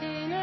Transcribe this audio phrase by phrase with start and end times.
[0.00, 0.37] sitting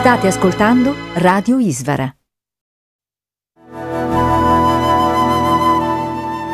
[0.00, 2.10] State ascoltando Radio Isvara.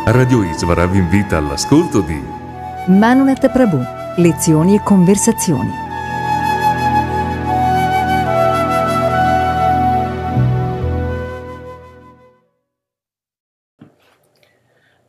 [0.07, 2.21] Radio Isvara vi invita all'ascolto di
[2.89, 3.81] Manunet Prabhu,
[4.17, 5.71] lezioni e conversazioni.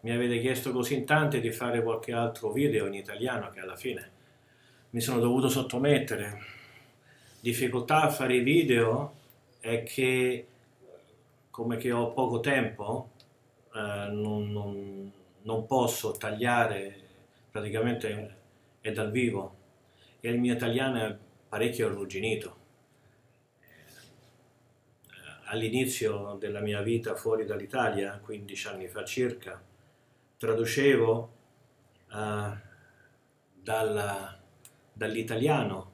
[0.02, 3.75] Mi avete chiesto così in tanti di fare qualche altro video in italiano che alla
[3.75, 4.12] fine
[4.92, 6.56] mi sono dovuto sottomettere
[7.47, 9.13] difficoltà a fare i video
[9.62, 10.47] è che
[11.50, 13.12] come che ho poco tempo
[13.74, 15.09] eh, non, non,
[15.44, 17.00] non, posso tagliare
[17.50, 18.36] praticamente
[18.81, 19.56] è dal vivo.
[20.19, 21.16] E il mio italiano è
[21.47, 22.57] parecchio arrugginito.
[25.09, 25.13] Eh,
[25.46, 29.63] all'inizio della mia vita fuori dall'Italia 15 anni fa circa
[30.38, 31.31] traducevo
[32.12, 32.52] eh,
[33.63, 35.87] dall'italiano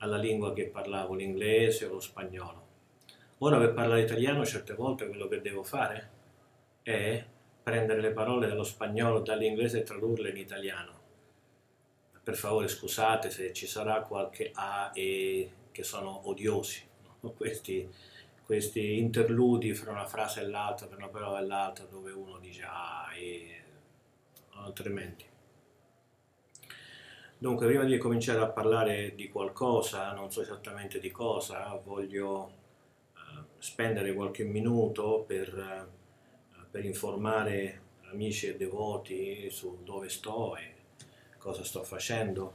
[0.00, 2.68] alla lingua che parlavo, l'inglese o lo spagnolo.
[3.38, 6.10] Ora per parlare italiano certe volte quello che devo fare
[6.82, 7.24] è
[7.62, 10.98] prendere le parole dallo spagnolo, dall'inglese e tradurle in italiano.
[12.22, 16.86] Per favore scusate se ci sarà qualche A e che sono odiosi,
[17.20, 17.30] no?
[17.36, 17.88] questi,
[18.44, 22.62] questi, interludi fra una frase e l'altra, tra una parola e l'altra, dove uno dice
[22.64, 23.62] A e
[24.56, 25.29] altrimenti.
[27.42, 32.50] Dunque, prima di cominciare a parlare di qualcosa, non so esattamente di cosa, voglio
[33.14, 40.74] eh, spendere qualche minuto per, eh, per, informare amici e devoti su dove sto e
[41.38, 42.52] cosa sto facendo.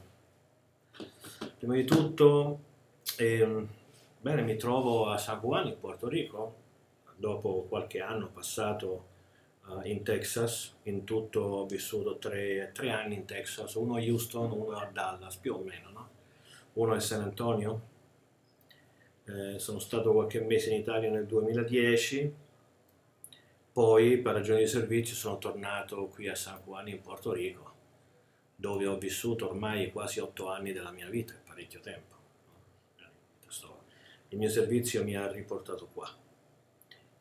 [1.57, 2.59] Prima di tutto,
[3.17, 3.65] eh,
[4.21, 6.55] bene, mi trovo a San Juan in Porto Rico,
[7.15, 9.14] dopo qualche anno passato
[9.83, 14.77] in Texas, in tutto ho vissuto tre, tre, anni in Texas, uno a Houston, uno
[14.77, 16.09] a Dallas più o meno, no?
[16.73, 17.93] uno a San Antonio
[19.25, 22.33] eh, sono stato qualche mese in Italia nel 2010,
[23.71, 27.73] poi per ragioni di servizio sono tornato qui a San Juan in Porto Rico,
[28.55, 32.13] dove ho vissuto ormai quasi otto anni della mia vita, parecchio tempo.
[34.29, 36.09] Il mio servizio mi ha riportato qua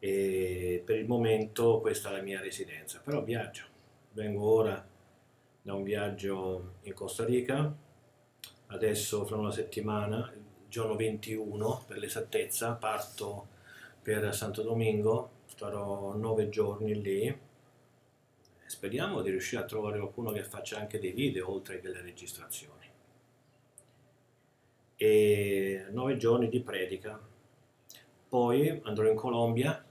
[0.04, 3.64] e per il momento questa è la mia residenza, però viaggio.
[4.12, 4.86] Vengo ora
[5.62, 7.74] da un viaggio in Costa Rica,
[8.66, 10.30] adesso fra una settimana,
[10.68, 13.48] giorno 21 per l'esattezza, parto
[14.02, 17.38] per Santo Domingo, starò nove giorni lì,
[18.66, 22.90] speriamo di riuscire a trovare qualcuno che faccia anche dei video oltre che le registrazioni.
[24.96, 27.18] E nove giorni di predica,
[28.28, 29.82] poi andrò in Colombia,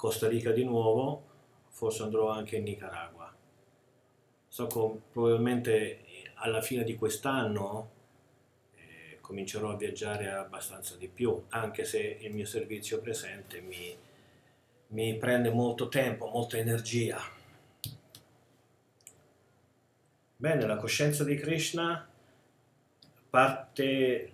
[0.00, 1.26] Costa Rica di nuovo,
[1.68, 3.30] forse andrò anche in Nicaragua.
[4.48, 6.04] So che probabilmente
[6.36, 7.90] alla fine di quest'anno
[8.76, 13.94] eh, comincerò a viaggiare abbastanza di più, anche se il mio servizio presente mi,
[14.86, 17.20] mi prende molto tempo, molta energia.
[20.34, 22.08] Bene, la coscienza di Krishna
[23.28, 24.32] parte,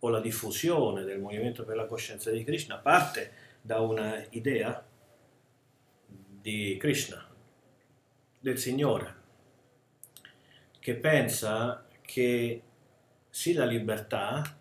[0.00, 4.88] o la diffusione del movimento per la coscienza di Krishna parte da una idea
[6.40, 7.26] di Krishna,
[8.38, 9.14] del Signore,
[10.78, 12.62] che pensa che
[13.28, 14.56] sì la libertà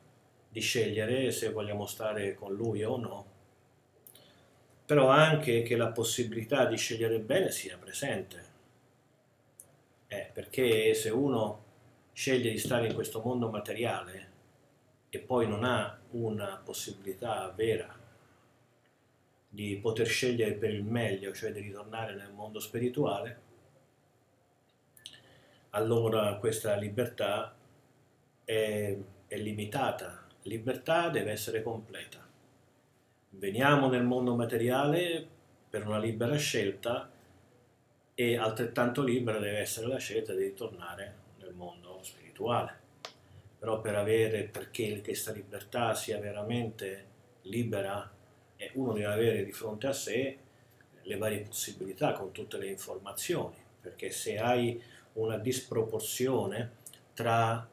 [0.49, 3.25] di scegliere se vogliamo stare con lui o no,
[4.85, 8.47] però anche che la possibilità di scegliere bene sia presente.
[10.07, 11.65] Eh, perché se uno
[12.11, 14.31] sceglie di stare in questo mondo materiale
[15.09, 17.98] e poi non ha una possibilità vera
[19.49, 23.47] di poter scegliere per il meglio, cioè di ritornare nel mondo spirituale,
[25.71, 27.55] allora questa libertà
[28.43, 28.97] è,
[29.27, 30.27] è limitata.
[30.43, 32.27] Libertà deve essere completa.
[33.31, 35.27] Veniamo nel mondo materiale
[35.69, 37.11] per una libera scelta
[38.15, 42.77] e altrettanto libera deve essere la scelta di ritornare nel mondo spirituale.
[43.59, 47.05] Però per avere, perché questa libertà sia veramente
[47.43, 48.11] libera,
[48.73, 50.37] uno deve avere di fronte a sé
[51.01, 54.81] le varie possibilità con tutte le informazioni, perché se hai
[55.13, 56.77] una disproporzione
[57.13, 57.67] tra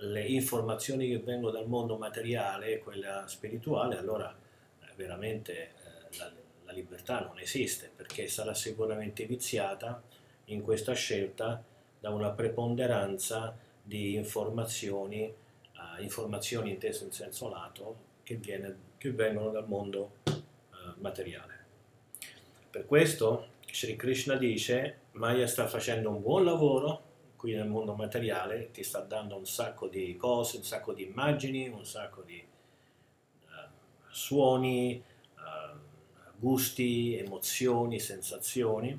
[0.00, 4.34] le informazioni che vengono dal mondo materiale e quella spirituale, allora
[4.80, 6.30] eh, veramente eh, la,
[6.64, 10.02] la libertà non esiste, perché sarà sicuramente viziata
[10.46, 11.62] in questa scelta
[11.98, 19.50] da una preponderanza di informazioni, uh, informazioni intese in senso lato, che, viene, che vengono
[19.50, 20.32] dal mondo uh,
[20.98, 21.54] materiale.
[22.70, 27.02] Per questo Sri Krishna dice Maya sta facendo un buon lavoro
[27.36, 31.68] qui nel mondo materiale, ti sta dando un sacco di cose, un sacco di immagini,
[31.68, 32.42] un sacco di
[33.44, 33.48] uh,
[34.08, 35.02] suoni,
[35.34, 35.78] uh,
[36.36, 38.98] gusti, emozioni, sensazioni.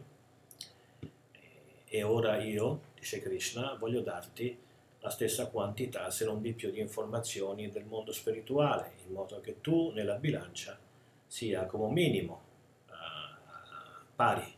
[1.90, 4.66] E ora io, dice Krishna, voglio darti
[5.08, 9.62] la stessa quantità, se non di più, di informazioni del mondo spirituale, in modo che
[9.62, 10.78] tu nella bilancia
[11.26, 12.42] sia come minimo
[12.90, 14.54] uh, pari,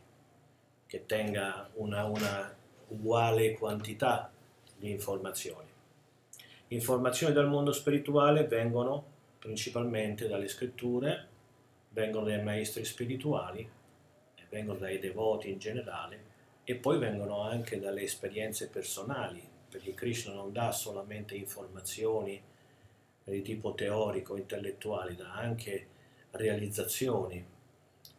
[0.86, 2.52] che tenga una, una
[2.88, 4.30] uguale quantità
[4.76, 5.68] di informazioni.
[6.68, 9.04] Informazioni dal mondo spirituale vengono
[9.38, 11.28] principalmente dalle scritture,
[11.90, 13.68] vengono dai maestri spirituali,
[14.48, 16.24] vengono dai devoti in generale
[16.64, 22.42] e poi vengono anche dalle esperienze personali perché Krishna non dà solamente informazioni
[23.24, 25.86] di tipo teorico, intellettuali, dà anche
[26.32, 27.44] realizzazioni,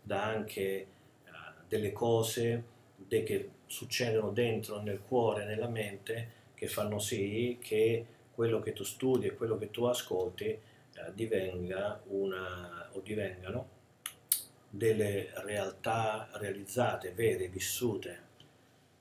[0.01, 0.87] dà anche
[1.25, 2.63] uh, delle cose
[3.07, 9.27] che succedono dentro nel cuore, nella mente, che fanno sì che quello che tu studi
[9.27, 13.79] e quello che tu ascolti uh, divenga una, o divengano
[14.69, 18.29] delle realtà realizzate, vere, vissute.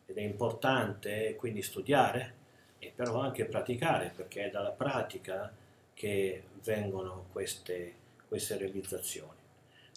[0.07, 2.39] Ed è importante quindi studiare,
[2.81, 5.53] e però anche praticare, perché è dalla pratica
[5.95, 7.95] che vengono queste,
[8.27, 9.39] queste realizzazioni.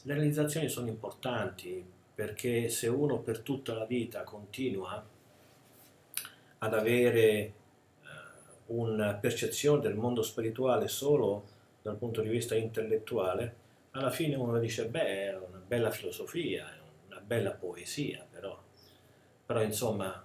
[0.03, 5.03] Le realizzazioni sono importanti perché se uno per tutta la vita continua
[6.59, 7.53] ad avere eh,
[8.67, 11.45] una percezione del mondo spirituale solo
[11.81, 13.61] dal punto di vista intellettuale,
[13.91, 18.61] alla fine uno dice, beh, è una bella filosofia, è una bella poesia, però,
[19.45, 20.23] però insomma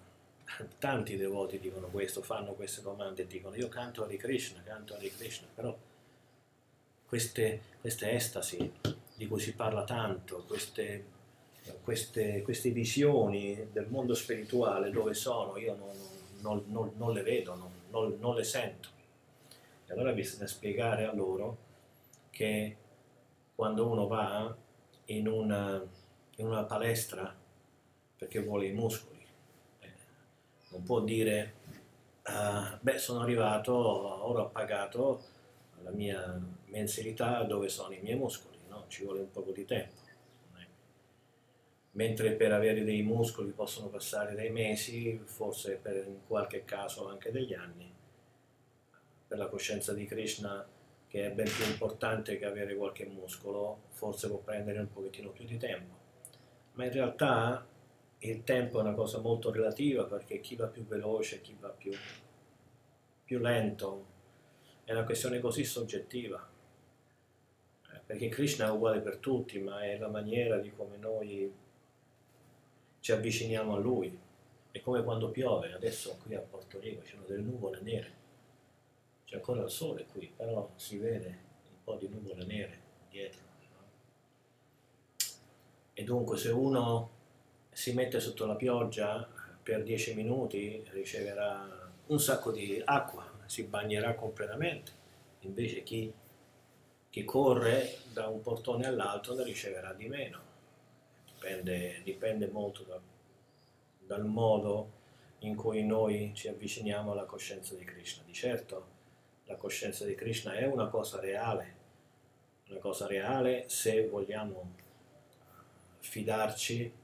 [0.79, 5.11] tanti devoti dicono questo, fanno queste domande e dicono io canto Hare Krishna, canto Hare
[5.11, 5.77] Krishna, però
[7.07, 8.73] queste, queste estasi
[9.15, 11.05] di cui si parla tanto, queste,
[11.83, 15.97] queste, queste, visioni del mondo spirituale dove sono, io non,
[16.41, 18.89] non, non, non le vedo, non, le sento.
[19.87, 21.57] E allora bisogna spiegare a loro
[22.31, 22.77] che
[23.55, 24.55] quando uno va
[25.07, 25.83] in una,
[26.37, 27.35] in una palestra
[28.17, 29.18] perché vuole i muscoli,
[30.71, 31.55] non può dire,
[32.27, 35.23] uh, beh sono arrivato, ora ho pagato
[35.83, 38.85] la mia mensilità dove sono i miei muscoli, no?
[38.89, 40.07] ci vuole un po' di tempo.
[41.93, 47.33] Mentre per avere dei muscoli possono passare dei mesi, forse per, in qualche caso anche
[47.33, 47.93] degli anni.
[49.27, 50.65] Per la coscienza di Krishna,
[51.09, 55.45] che è ben più importante che avere qualche muscolo, forse può prendere un pochettino più
[55.45, 55.97] di tempo.
[56.75, 57.67] Ma in realtà
[58.21, 61.93] il tempo è una cosa molto relativa perché chi va più veloce, chi va più,
[63.25, 64.07] più lento,
[64.85, 66.47] è una questione così soggettiva.
[67.93, 71.53] Eh, perché Krishna è uguale per tutti, ma è la maniera di come noi
[73.01, 74.19] ci avviciniamo a Lui.
[74.71, 78.13] È come quando piove, adesso qui a Porto Rico ci sono delle nuvole nere,
[79.25, 81.27] c'è ancora il sole qui, però si vede
[81.71, 83.47] un po' di nuvole nere dietro.
[85.95, 87.17] E dunque se uno
[87.79, 89.25] si mette sotto la pioggia
[89.63, 94.91] per 10 minuti riceverà un sacco di acqua, si bagnerà completamente,
[95.43, 96.13] invece chi,
[97.09, 100.41] chi corre da un portone all'altro ne riceverà di meno.
[101.25, 102.99] Dipende, dipende molto da,
[104.05, 104.91] dal modo
[105.41, 108.25] in cui noi ci avviciniamo alla coscienza di Krishna.
[108.27, 108.87] Di certo
[109.45, 111.77] la coscienza di Krishna è una cosa reale,
[112.71, 114.75] una cosa reale se vogliamo
[116.01, 116.98] fidarci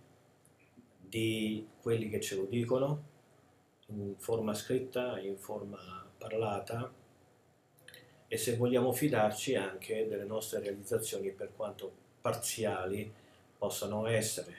[1.14, 3.12] di quelli che ce lo dicono
[3.86, 5.78] in forma scritta, in forma
[6.18, 6.92] parlata
[8.26, 13.12] e se vogliamo fidarci anche delle nostre realizzazioni per quanto parziali
[13.56, 14.56] possano essere.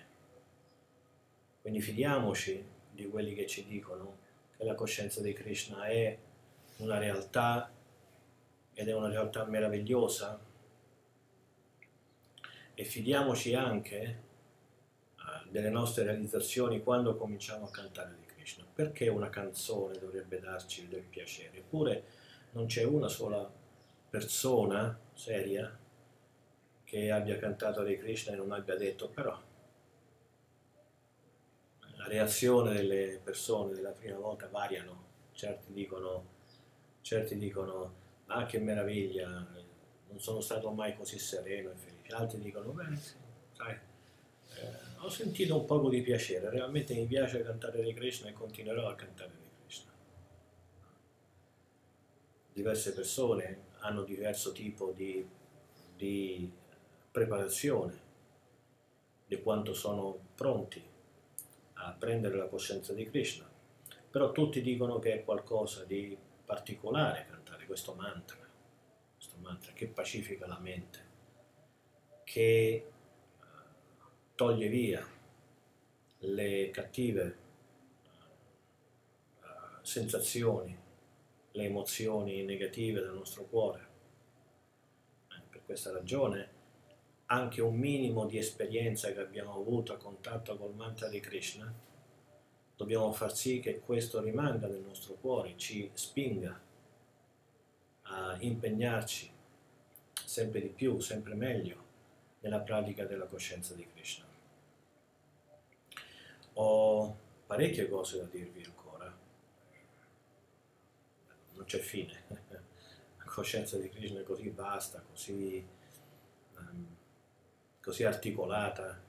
[1.62, 4.20] Quindi fidiamoci di quelli che ci dicono
[4.56, 6.18] che la coscienza di Krishna è
[6.78, 7.70] una realtà
[8.74, 10.40] ed è una realtà meravigliosa
[12.74, 14.25] e fidiamoci anche
[15.56, 18.66] delle nostre realizzazioni quando cominciamo a cantare di Krishna.
[18.74, 21.60] Perché una canzone dovrebbe darci del piacere?
[21.60, 22.04] Eppure
[22.52, 23.50] non c'è una sola
[24.10, 25.80] persona seria
[26.84, 29.42] che abbia cantato di Krishna e non abbia detto però.
[31.96, 36.26] La reazione delle persone della prima volta variano, certi dicono,
[37.00, 37.94] certi dicono
[38.26, 42.98] ah che meraviglia, non sono stato mai così sereno e felice, altri dicono beh,
[43.54, 43.80] sai,
[45.00, 48.96] ho sentito un poco di piacere, realmente mi piace cantare di Krishna e continuerò a
[48.96, 49.92] cantare di Krishna.
[52.54, 55.26] Diverse persone hanno diverso tipo di,
[55.96, 56.52] di
[57.12, 58.04] preparazione,
[59.28, 60.84] di quanto sono pronti
[61.74, 63.50] a prendere la coscienza di Krishna,
[64.10, 68.38] però tutti dicono che è qualcosa di particolare cantare questo mantra,
[69.16, 71.00] questo mantra che pacifica la mente,
[72.24, 72.92] che
[74.36, 75.06] toglie via
[76.20, 77.38] le cattive
[79.40, 80.78] uh, sensazioni,
[81.52, 83.88] le emozioni negative del nostro cuore.
[85.30, 86.52] Eh, per questa ragione
[87.28, 91.74] anche un minimo di esperienza che abbiamo avuto a contatto col mantra di Krishna,
[92.76, 96.62] dobbiamo far sì che questo rimanga nel nostro cuore, ci spinga
[98.02, 99.32] a impegnarci
[100.26, 101.85] sempre di più, sempre meglio
[102.46, 104.24] nella pratica della coscienza di Krishna.
[106.54, 109.12] Ho parecchie cose da dirvi ancora,
[111.54, 112.24] non c'è fine.
[113.18, 115.66] La coscienza di Krishna è così vasta, così,
[116.58, 116.96] um,
[117.82, 119.02] così articolata,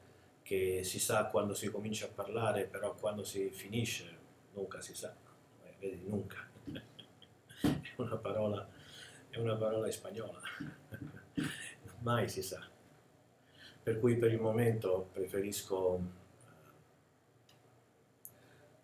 [0.42, 4.16] che si sa quando si comincia a parlare, però quando si finisce
[4.54, 5.14] nunca si sa.
[5.62, 6.38] Eh, vedi, nunca.
[7.60, 8.68] È una parola,
[9.28, 10.40] è una parola in spagnola.
[12.00, 12.74] Mai si sa
[13.86, 16.50] per cui per il momento preferisco eh,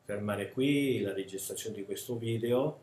[0.04, 2.80] fermare qui la registrazione di questo video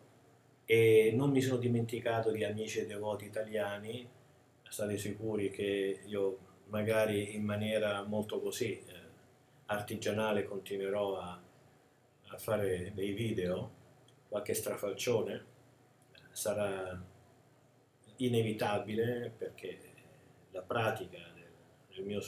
[0.66, 4.06] e non mi sono dimenticato di amici e devoti italiani,
[4.68, 8.84] state sicuri che io magari in maniera molto così eh,
[9.68, 11.42] artigianale continuerò a,
[12.28, 13.72] a fare dei video,
[14.28, 15.46] qualche strafalcione
[16.32, 17.02] sarà
[18.18, 19.80] inevitabile perché
[20.52, 21.29] la pratica
[22.00, 22.22] il mio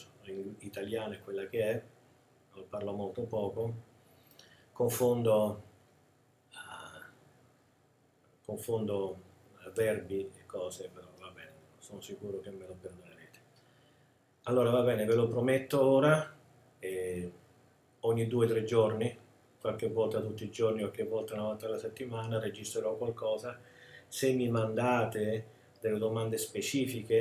[0.59, 1.83] italiano è quella che è,
[2.69, 3.73] parlo molto poco,
[4.71, 5.63] confondo,
[6.49, 7.01] uh,
[8.45, 9.29] confondo
[9.73, 13.39] verbi e cose, però va bene, sono sicuro che me lo perdonerete.
[14.43, 16.35] Allora va bene, ve lo prometto ora,
[16.79, 17.31] eh,
[18.01, 19.17] ogni due o tre giorni,
[19.59, 23.59] qualche volta tutti i giorni, qualche volta una volta alla settimana, registrerò qualcosa
[24.07, 25.45] se mi mandate
[25.79, 27.17] delle domande specifiche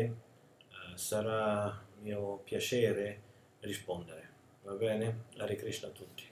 [0.69, 3.21] eh, sarà mio piacere
[3.61, 4.29] rispondere.
[4.63, 5.25] Va bene?
[5.37, 6.29] Hare Krishna a tutti.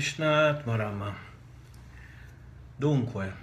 [0.01, 1.15] Krishna Atmarama.
[2.75, 3.33] Dunque,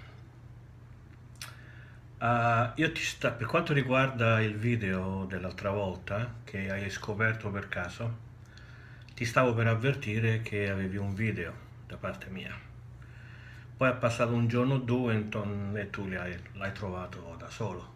[2.19, 7.69] uh, io ti sta, per quanto riguarda il video dell'altra volta che hai scoperto per
[7.69, 8.19] caso,
[9.15, 11.53] ti stavo per avvertire che avevi un video
[11.87, 12.59] da parte mia.
[13.77, 17.93] Poi è passato un giorno o due e tu l'hai, trovato da solo.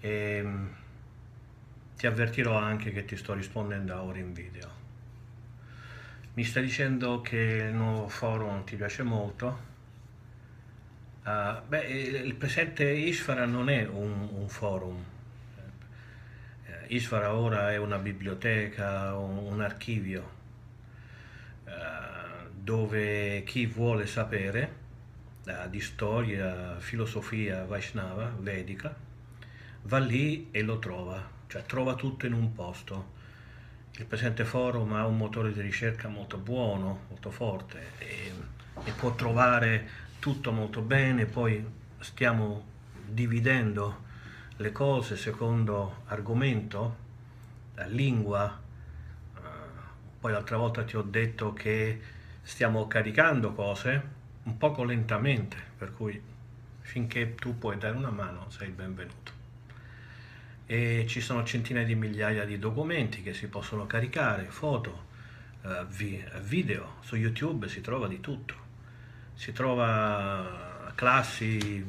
[0.00, 0.66] E mm,
[1.96, 4.79] ti avvertirò anche che ti sto rispondendo ora in video.
[6.32, 9.68] Mi stai dicendo che il nuovo forum ti piace molto?
[11.24, 14.94] Uh, beh, il presente Ishvara non è un, un forum.
[15.56, 20.30] Uh, Ishvara ora è una biblioteca, un, un archivio,
[21.64, 24.78] uh, dove chi vuole sapere
[25.68, 28.94] di storia, filosofia Vaishnava, vedica,
[29.82, 33.18] va lì e lo trova, cioè trova tutto in un posto
[34.00, 38.32] il presente forum ha un motore di ricerca molto buono, molto forte e,
[38.82, 39.88] e, può trovare
[40.18, 41.62] tutto molto bene, poi
[41.98, 42.64] stiamo
[43.06, 44.08] dividendo
[44.56, 46.96] le cose secondo argomento,
[47.74, 48.58] la lingua,
[49.34, 49.38] uh,
[50.18, 52.00] poi l'altra volta ti ho detto che
[52.40, 56.20] stiamo caricando cose un poco lentamente, per cui
[56.80, 59.39] finché tu puoi dare una mano sei benvenuto
[60.70, 65.06] e ci sono centinaia di migliaia di documenti che si possono caricare, foto,
[65.64, 65.84] eh,
[66.42, 68.54] video, su YouTube si trova di tutto,
[69.34, 71.84] si trova classi,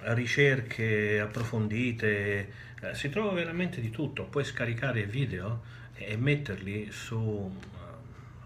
[0.00, 5.62] ricerche approfondite, eh, si trova veramente di tutto, puoi scaricare video
[5.94, 7.58] e metterli su,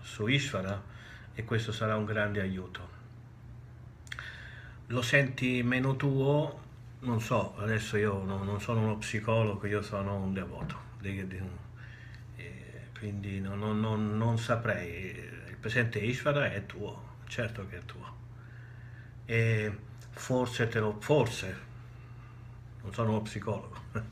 [0.02, 0.80] su Ishvara
[1.34, 2.88] e questo sarà un grande aiuto.
[4.86, 6.62] Lo senti meno tuo
[7.04, 11.40] non so, adesso io no, non sono uno psicologo, io sono un devoto, di, di,
[12.36, 15.10] eh, quindi non, non, non, saprei.
[15.48, 18.22] Il presente Ishvara è tuo, certo che è tuo.
[19.26, 19.78] E
[20.10, 21.56] forse te lo, forse,
[22.82, 23.76] non sono uno psicologo,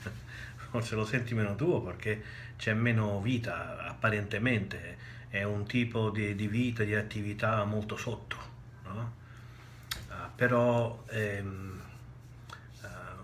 [0.70, 2.22] forse lo senti meno tuo perché
[2.56, 8.36] c'è meno vita apparentemente, è un tipo di, di vita, di attività molto sotto,
[8.84, 9.12] no?
[10.08, 11.04] uh, però...
[11.08, 11.90] Ehm,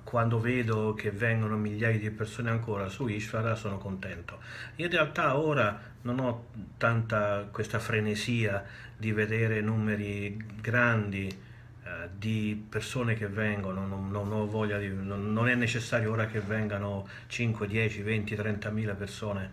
[0.08, 4.38] quando vedo che vengono migliaia di persone ancora su Ishvara sono contento.
[4.76, 6.46] In realtà ora non ho
[6.78, 8.64] tanta questa frenesia
[8.96, 15.30] di vedere numeri grandi eh, di persone che vengono, non, non ho voglia di, non,
[15.30, 19.50] non, è necessario ora che vengano 5, 10, 20, 30 mila persone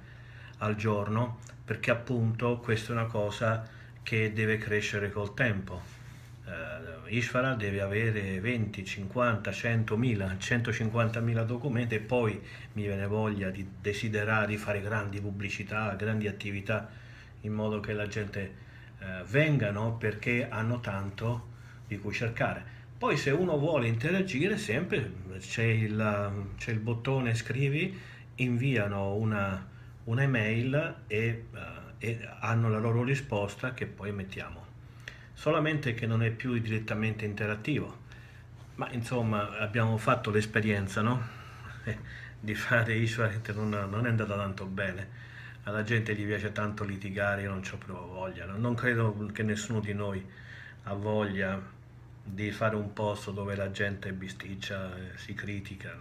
[0.59, 3.67] al giorno perché appunto questa è una cosa
[4.01, 5.94] che deve crescere col tempo
[7.07, 12.41] Ishvara deve avere 20, 50, 100 mila, 150 mila documenti e poi
[12.73, 16.89] mi viene voglia di desiderare di fare grandi pubblicità, grandi attività
[17.41, 18.53] in modo che la gente
[18.99, 21.53] eh, vengano perché hanno tanto
[21.87, 22.73] di cui cercare.
[22.97, 27.95] Poi se uno vuole interagire sempre c'è il, c'è il bottone scrivi,
[28.35, 29.67] inviano una,
[30.05, 31.57] un'email e, uh,
[31.99, 34.64] e hanno la loro risposta che poi mettiamo
[35.35, 38.03] solamente che non è più direttamente interattivo.
[38.75, 41.21] Ma insomma abbiamo fatto l'esperienza no?
[42.39, 45.23] di fare Ishwarit, non, non è andata tanto bene.
[45.63, 48.45] Alla gente gli piace tanto litigare, io non ho più voglia.
[48.45, 48.57] No?
[48.57, 50.25] Non credo che nessuno di noi
[50.83, 51.61] ha voglia
[52.23, 55.95] di fare un posto dove la gente bisticcia, e si critica.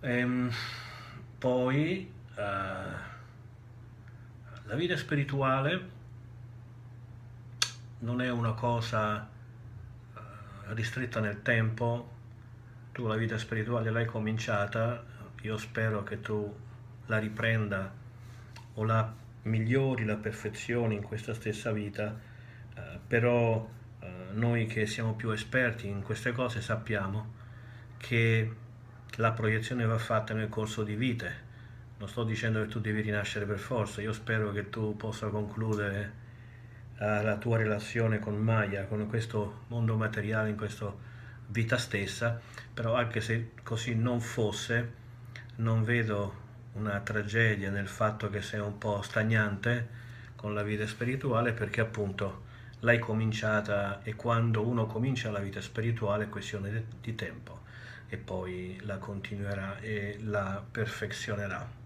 [0.00, 0.50] Ehm,
[1.38, 2.40] poi uh,
[4.64, 6.00] la vita spirituale
[8.02, 9.28] non è una cosa
[10.14, 10.18] uh,
[10.74, 12.10] ristretta nel tempo,
[12.92, 15.04] tu la vita spirituale l'hai cominciata,
[15.42, 16.54] io spero che tu
[17.06, 17.92] la riprenda
[18.74, 19.12] o la
[19.42, 22.16] migliori, la perfezioni in questa stessa vita,
[22.76, 23.68] uh, però
[24.00, 27.40] eh, noi che siamo più esperti in queste cose sappiamo
[27.98, 28.56] che
[29.16, 31.50] la proiezione va fatta nel corso di vite.
[31.98, 36.21] Non sto dicendo che tu devi rinascere per forza, io spero che tu possa concludere
[37.04, 40.94] la tua relazione con Maya, con questo mondo materiale, in questa
[41.48, 42.40] vita stessa,
[42.72, 45.00] però anche se così non fosse,
[45.56, 46.40] non vedo
[46.74, 50.00] una tragedia nel fatto che sei un po' stagnante
[50.36, 56.24] con la vita spirituale perché appunto l'hai cominciata e quando uno comincia la vita spirituale
[56.24, 57.60] è questione di tempo
[58.08, 61.80] e poi la continuerà e la perfezionerà.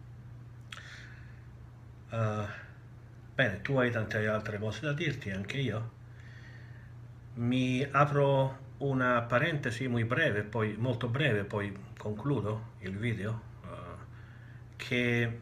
[2.09, 2.65] Uh,
[3.37, 5.91] bene, tu hai tante altre cose da dirti, anche io.
[7.35, 13.67] Mi apro una parentesi breve, poi, molto breve, poi concludo il video, uh,
[14.77, 15.41] che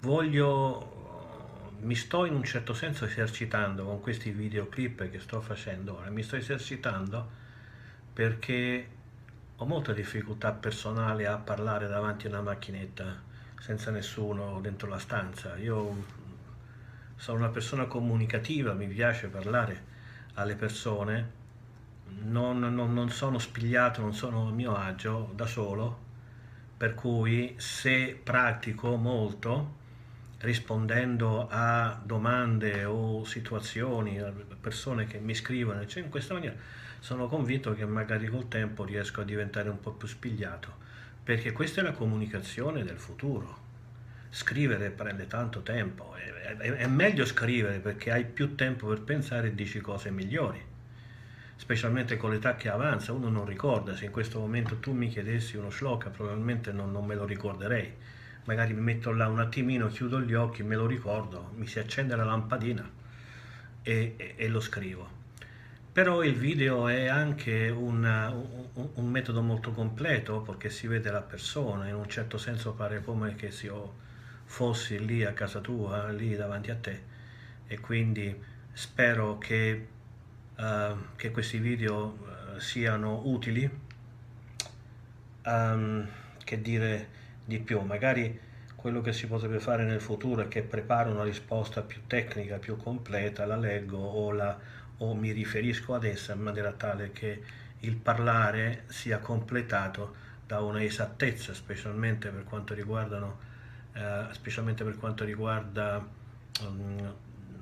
[0.00, 6.08] voglio, mi sto in un certo senso esercitando con questi videoclip che sto facendo ora,
[6.08, 7.40] mi sto esercitando
[8.10, 8.88] perché
[9.56, 15.56] ho molta difficoltà personale a parlare davanti a una macchinetta senza nessuno dentro la stanza.
[15.56, 16.20] Io
[17.22, 19.84] sono una persona comunicativa, mi piace parlare
[20.34, 21.30] alle persone,
[22.24, 26.00] non, non, non sono spigliato, non sono a mio agio da solo,
[26.76, 29.74] per cui se pratico molto
[30.38, 36.56] rispondendo a domande o situazioni, a persone che mi scrivono, cioè in questa maniera
[36.98, 40.74] sono convinto che magari col tempo riesco a diventare un po' più spigliato,
[41.22, 43.70] perché questa è la comunicazione del futuro.
[44.34, 49.48] Scrivere prende tanto tempo, è, è, è meglio scrivere perché hai più tempo per pensare
[49.48, 50.70] e dici cose migliori
[51.62, 55.56] specialmente con l'età che avanza, uno non ricorda, se in questo momento tu mi chiedessi
[55.56, 57.94] uno shloka probabilmente non, non, me lo ricorderei,
[58.46, 62.16] magari mi metto là un attimino, chiudo gli occhi, me lo ricordo, mi si accende
[62.16, 62.90] la lampadina
[63.80, 65.20] e, e, e lo scrivo.
[65.92, 71.22] Però il video è anche una, un, un, metodo molto completo perché si vede la
[71.22, 73.94] persona, in un certo senso pare come che se io
[74.52, 77.00] fossi lì a casa tua, lì davanti a te
[77.66, 78.38] e quindi
[78.70, 79.86] spero che,
[80.58, 83.68] uh, che questi video uh, siano utili.
[85.44, 86.06] Um,
[86.44, 87.08] che dire
[87.44, 88.38] di più, magari
[88.76, 92.76] quello che si potrebbe fare nel futuro è che preparo una risposta più tecnica, più
[92.76, 94.58] completa, la leggo o la
[94.98, 97.42] o mi riferisco ad essa in maniera tale che
[97.80, 100.14] il parlare sia completato
[100.46, 102.74] da una esattezza, specialmente per quanto,
[103.92, 106.06] eh, specialmente per quanto riguarda
[106.62, 107.14] um,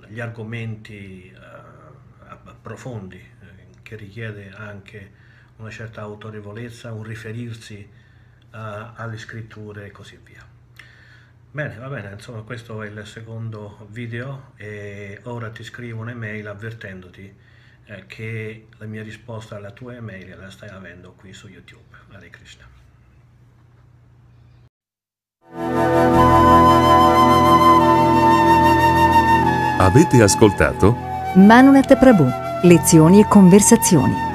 [0.07, 5.13] gli argomenti uh, profondi, eh, che richiede anche
[5.57, 7.89] una certa autorevolezza, un riferirsi
[8.53, 8.57] uh,
[8.95, 10.47] alle scritture e così via.
[11.53, 17.37] Bene, va bene, insomma questo è il secondo video e ora ti scrivo un'email avvertendoti
[17.87, 21.97] eh, che la mia risposta alla tua email la stai avendo qui su YouTube.
[22.11, 22.79] Hare Krishna.
[29.91, 30.95] Avete ascoltato?
[31.35, 32.25] Manunet Prabhu,
[32.63, 34.30] lezioni e conversazioni.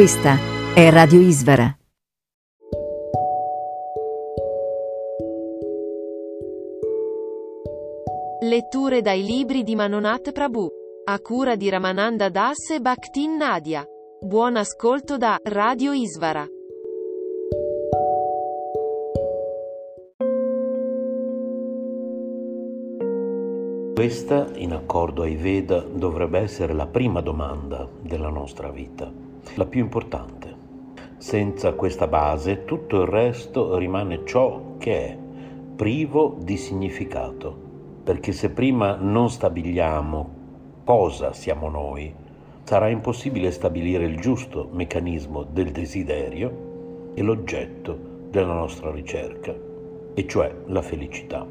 [0.00, 0.38] Questa
[0.72, 1.76] è Radio Isvara.
[8.40, 10.66] Letture dai libri di Manonat Prabhu.
[11.04, 13.84] A cura di Ramananda Das e Bhaktin Nadia.
[14.18, 16.46] Buon ascolto da Radio Isvara.
[23.94, 29.80] Questa, in accordo ai Veda, dovrebbe essere la prima domanda della nostra vita la più
[29.80, 30.54] importante.
[31.16, 35.18] Senza questa base tutto il resto rimane ciò che è,
[35.76, 37.68] privo di significato.
[38.02, 40.38] Perché se prima non stabiliamo
[40.84, 42.12] cosa siamo noi,
[42.64, 47.98] sarà impossibile stabilire il giusto meccanismo del desiderio e l'oggetto
[48.30, 49.54] della nostra ricerca,
[50.14, 51.46] e cioè la felicità.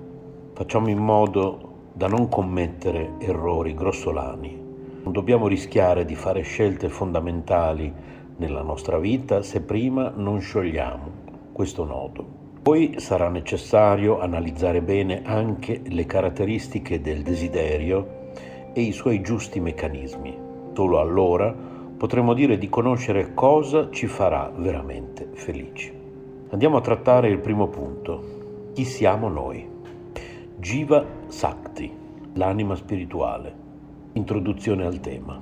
[0.53, 4.68] Facciamo in modo da non commettere errori grossolani
[5.03, 7.91] non dobbiamo rischiare di fare scelte fondamentali
[8.37, 12.37] nella nostra vita se prima non sciogliamo questo nodo.
[12.61, 18.31] Poi sarà necessario analizzare bene anche le caratteristiche del desiderio
[18.73, 20.37] e i suoi giusti meccanismi.
[20.73, 21.53] Solo allora
[21.97, 25.91] potremmo dire di conoscere cosa ci farà veramente felici.
[26.51, 28.71] Andiamo a trattare il primo punto.
[28.73, 29.67] Chi siamo noi?
[30.55, 31.91] Jiva Sakti,
[32.35, 33.58] l'anima spirituale.
[34.19, 35.41] Introduzione al tema.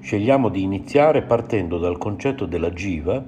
[0.00, 3.22] Scegliamo di iniziare partendo dal concetto della Jiva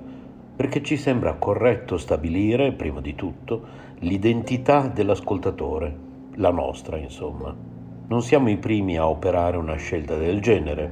[0.57, 3.63] perché ci sembra corretto stabilire, prima di tutto,
[4.01, 5.97] l'identità dell'ascoltatore,
[6.35, 7.55] la nostra insomma.
[8.09, 10.91] Non siamo i primi a operare una scelta del genere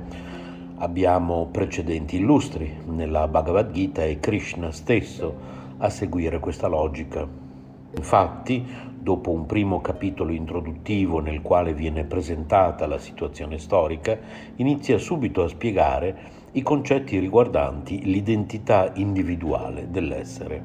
[0.77, 5.35] Abbiamo precedenti illustri, nella Bhagavad Gita è Krishna stesso
[5.79, 7.27] a seguire questa logica.
[7.97, 8.65] Infatti,
[9.01, 14.19] dopo un primo capitolo introduttivo nel quale viene presentata la situazione storica,
[14.57, 20.63] inizia subito a spiegare i concetti riguardanti l'identità individuale dell'essere.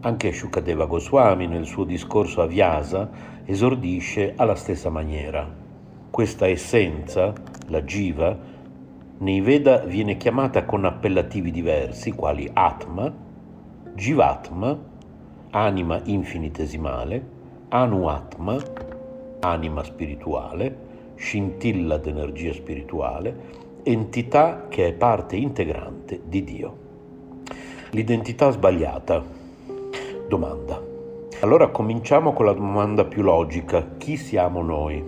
[0.00, 3.10] Anche Shukadeva Goswami nel suo discorso a Vyasa
[3.44, 5.46] esordisce alla stessa maniera.
[6.10, 7.32] Questa essenza,
[7.66, 8.38] la jiva,
[9.18, 13.12] nei Veda viene chiamata con appellativi diversi quali Atma,
[13.94, 14.78] Jivatma,
[15.50, 17.34] anima infinitesimale,
[17.68, 18.56] Anuatma,
[19.40, 20.76] anima spirituale,
[21.16, 23.34] scintilla d'energia spirituale,
[23.82, 26.76] entità che è parte integrante di Dio.
[27.90, 29.20] L'identità sbagliata.
[30.28, 30.80] Domanda.
[31.40, 33.84] Allora cominciamo con la domanda più logica.
[33.98, 35.04] Chi siamo noi?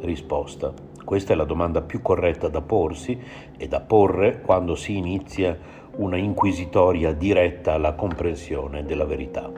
[0.00, 0.72] Risposta.
[1.04, 3.20] Questa è la domanda più corretta da porsi
[3.54, 5.58] e da porre quando si inizia
[5.96, 9.50] una inquisitoria diretta alla comprensione della verità.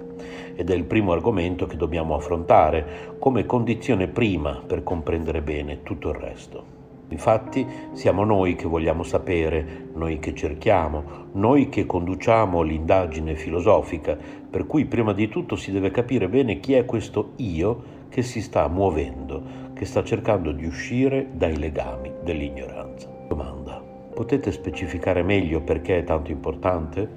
[0.54, 6.10] Ed è il primo argomento che dobbiamo affrontare come condizione prima per comprendere bene tutto
[6.10, 6.74] il resto.
[7.08, 14.16] Infatti siamo noi che vogliamo sapere, noi che cerchiamo, noi che conduciamo l'indagine filosofica,
[14.50, 18.40] per cui prima di tutto si deve capire bene chi è questo io che si
[18.40, 19.42] sta muovendo,
[19.74, 23.08] che sta cercando di uscire dai legami dell'ignoranza.
[23.28, 23.82] Domanda.
[24.14, 27.08] Potete specificare meglio perché è tanto importante?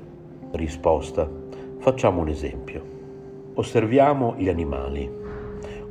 [0.52, 1.30] Risposta.
[1.78, 2.97] Facciamo un esempio.
[3.60, 5.10] Osserviamo gli animali.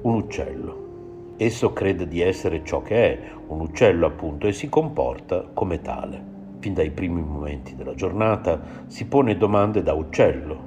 [0.02, 1.34] Un uccello.
[1.36, 6.22] Esso crede di essere ciò che è, un uccello appunto, e si comporta come tale.
[6.60, 10.58] Fin dai primi momenti della giornata si pone domande da uccello,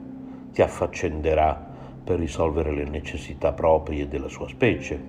[0.52, 1.68] si affaccenderà
[2.04, 5.02] per risolvere le necessità proprie della sua specie,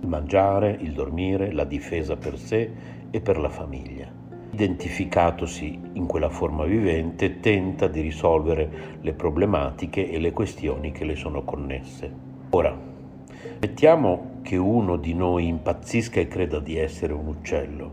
[0.00, 2.70] il mangiare, il dormire, la difesa per sé
[3.10, 4.25] e per la famiglia.
[4.56, 11.14] Identificatosi in quella forma vivente, tenta di risolvere le problematiche e le questioni che le
[11.14, 12.10] sono connesse.
[12.48, 12.74] Ora,
[13.60, 17.92] mettiamo che uno di noi impazzisca e creda di essere un uccello.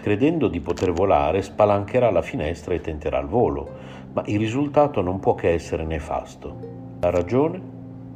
[0.00, 3.68] Credendo di poter volare, spalancherà la finestra e tenterà il volo,
[4.12, 6.56] ma il risultato non può che essere nefasto.
[7.00, 7.60] La ragione?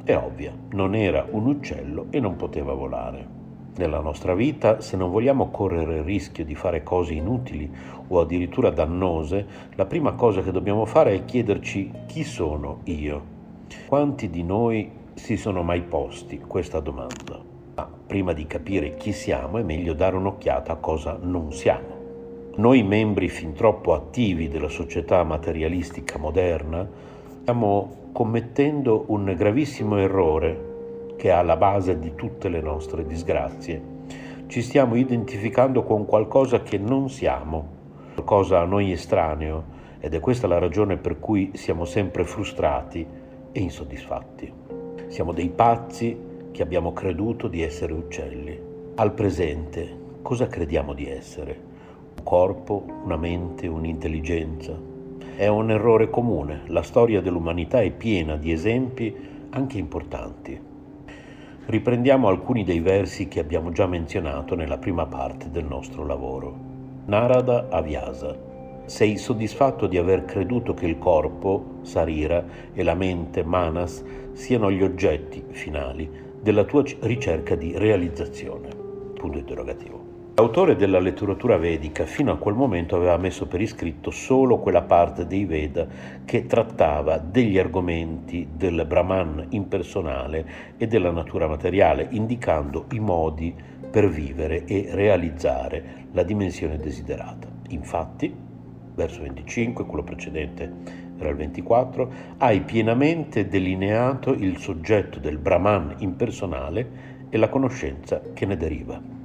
[0.05, 3.40] È ovvia, non era un uccello e non poteva volare.
[3.81, 7.67] Nella nostra vita, se non vogliamo correre il rischio di fare cose inutili
[8.09, 13.23] o addirittura dannose, la prima cosa che dobbiamo fare è chiederci chi sono io.
[13.87, 17.39] Quanti di noi si sono mai posti questa domanda?
[17.73, 21.97] Ma prima di capire chi siamo è meglio dare un'occhiata a cosa non siamo.
[22.57, 26.87] Noi membri fin troppo attivi della società materialistica moderna
[27.41, 30.69] stiamo commettendo un gravissimo errore
[31.21, 33.79] che è alla base di tutte le nostre disgrazie.
[34.47, 37.67] Ci stiamo identificando con qualcosa che non siamo,
[38.15, 39.65] qualcosa a noi estraneo,
[39.99, 43.05] ed è questa la ragione per cui siamo sempre frustrati
[43.51, 44.51] e insoddisfatti.
[45.09, 46.17] Siamo dei pazzi
[46.49, 48.59] che abbiamo creduto di essere uccelli.
[48.95, 51.55] Al presente, cosa crediamo di essere?
[52.17, 54.75] Un corpo, una mente, un'intelligenza?
[55.35, 59.15] È un errore comune, la storia dell'umanità è piena di esempi
[59.51, 60.69] anche importanti.
[61.65, 66.53] Riprendiamo alcuni dei versi che abbiamo già menzionato nella prima parte del nostro lavoro.
[67.05, 68.35] Narada Avyasa.
[68.85, 72.43] Sei soddisfatto di aver creduto che il corpo, Sarira,
[72.73, 76.09] e la mente, Manas, siano gli oggetti finali
[76.41, 78.69] della tua ricerca di realizzazione?
[79.13, 80.00] Punto interrogativo.
[80.33, 85.27] L'autore della letteratura vedica fino a quel momento aveva messo per iscritto solo quella parte
[85.27, 85.85] dei Veda
[86.23, 93.53] che trattava degli argomenti del Brahman impersonale e della natura materiale, indicando i modi
[93.91, 97.49] per vivere e realizzare la dimensione desiderata.
[97.69, 98.33] Infatti,
[98.95, 100.71] verso 25, quello precedente
[101.19, 106.89] era il 24, hai pienamente delineato il soggetto del Brahman impersonale
[107.29, 109.20] e la conoscenza che ne deriva.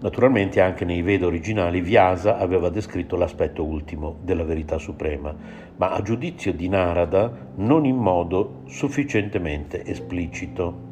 [0.00, 5.34] Naturalmente anche nei Veda originali Vyasa aveva descritto l'aspetto ultimo della verità suprema,
[5.76, 10.86] ma a giudizio di Narada non in modo sufficientemente esplicito.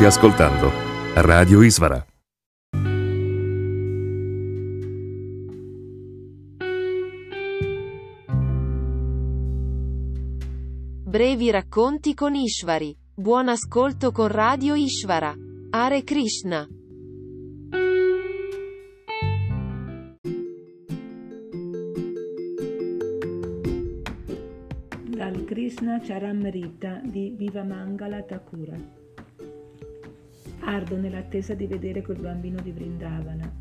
[0.00, 0.72] State ascoltando
[1.16, 2.02] Radio Isvara.
[11.04, 12.96] Brevi racconti con Ishvari.
[13.14, 15.34] Buon ascolto con Radio Ishvara.
[15.68, 16.66] Hare Krishna.
[25.04, 28.99] Dal Krishna Charamrita di Vivamangala Thakura.
[30.70, 33.52] Ardo nell'attesa di vedere quel bambino di Vrindavana,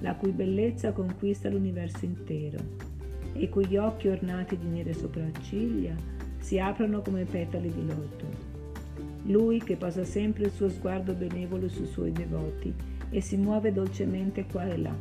[0.00, 2.58] la cui bellezza conquista l'universo intero
[3.34, 5.94] e cui occhi ornati di nere sopracciglia
[6.38, 8.26] si aprono come petali di loto.
[9.26, 12.74] Lui che posa sempre il suo sguardo benevolo sui suoi devoti
[13.10, 14.94] e si muove dolcemente qua e là.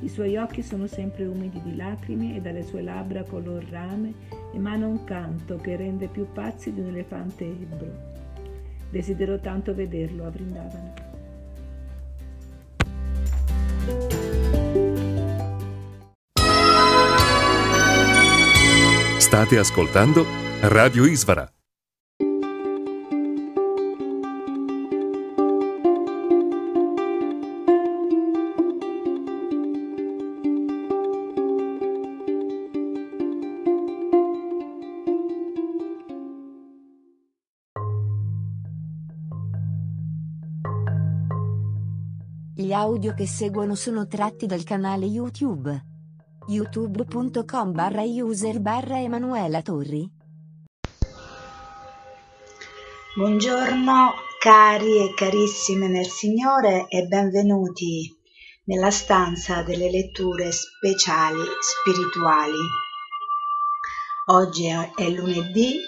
[0.00, 4.12] I suoi occhi sono sempre umidi di lacrime e dalle sue labbra color rame
[4.52, 8.13] emana un canto che rende più pazzi di un elefante ebbro.
[8.94, 10.94] Desidero tanto vederlo a Vrindavana.
[19.18, 20.24] State ascoltando
[20.60, 21.53] Radio Isvara.
[42.94, 45.84] Audio che seguono sono tratti dal canale YouTube.
[46.46, 50.08] youtube.com barra user barra Emanuela Torri.
[53.16, 58.16] Buongiorno cari e carissime nel Signore e benvenuti
[58.66, 62.62] nella stanza delle letture speciali spirituali.
[64.26, 65.80] Oggi è lunedì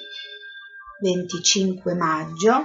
[1.03, 2.64] 25 maggio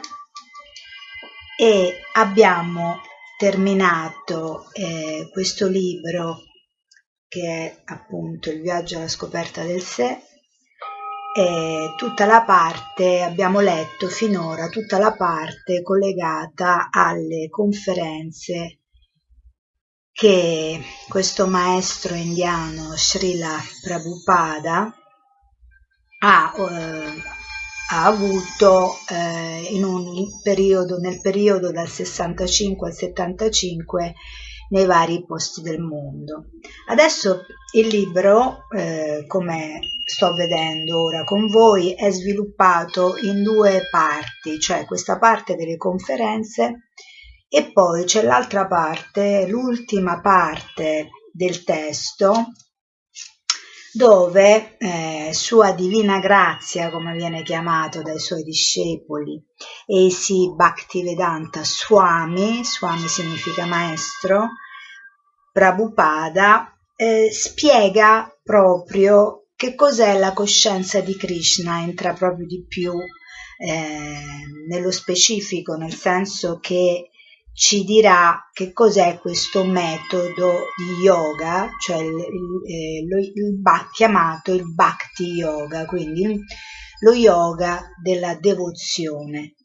[1.60, 3.02] e abbiamo
[3.42, 6.44] terminato eh, questo libro
[7.28, 10.20] che è appunto il viaggio alla scoperta del sé
[11.36, 18.82] e tutta la parte abbiamo letto finora tutta la parte collegata alle conferenze
[20.12, 24.94] che questo maestro indiano Srila Prabhupada
[26.20, 27.41] ha, eh,
[27.94, 29.70] ha avuto eh,
[30.42, 34.14] periodo, nel periodo dal 65 al 75
[34.70, 36.46] nei vari posti del mondo.
[36.88, 37.42] Adesso
[37.74, 44.86] il libro, eh, come sto vedendo ora con voi, è sviluppato in due parti, cioè
[44.86, 46.92] questa parte delle conferenze
[47.50, 52.46] e poi c'è l'altra parte, l'ultima parte del testo
[53.94, 59.42] dove eh, Sua Divina Grazia, come viene chiamato dai suoi discepoli,
[59.86, 64.50] Eisi Bhaktivedanta Swami, Swami significa maestro,
[65.52, 74.24] Prabhupada, eh, spiega proprio che cos'è la coscienza di Krishna, entra proprio di più eh,
[74.68, 77.11] nello specifico, nel senso che
[77.54, 82.16] ci dirà che cos'è questo metodo di yoga, cioè il,
[82.66, 86.40] il, lo, il, chiamato il bhakti yoga, quindi
[87.02, 89.56] lo yoga della devozione,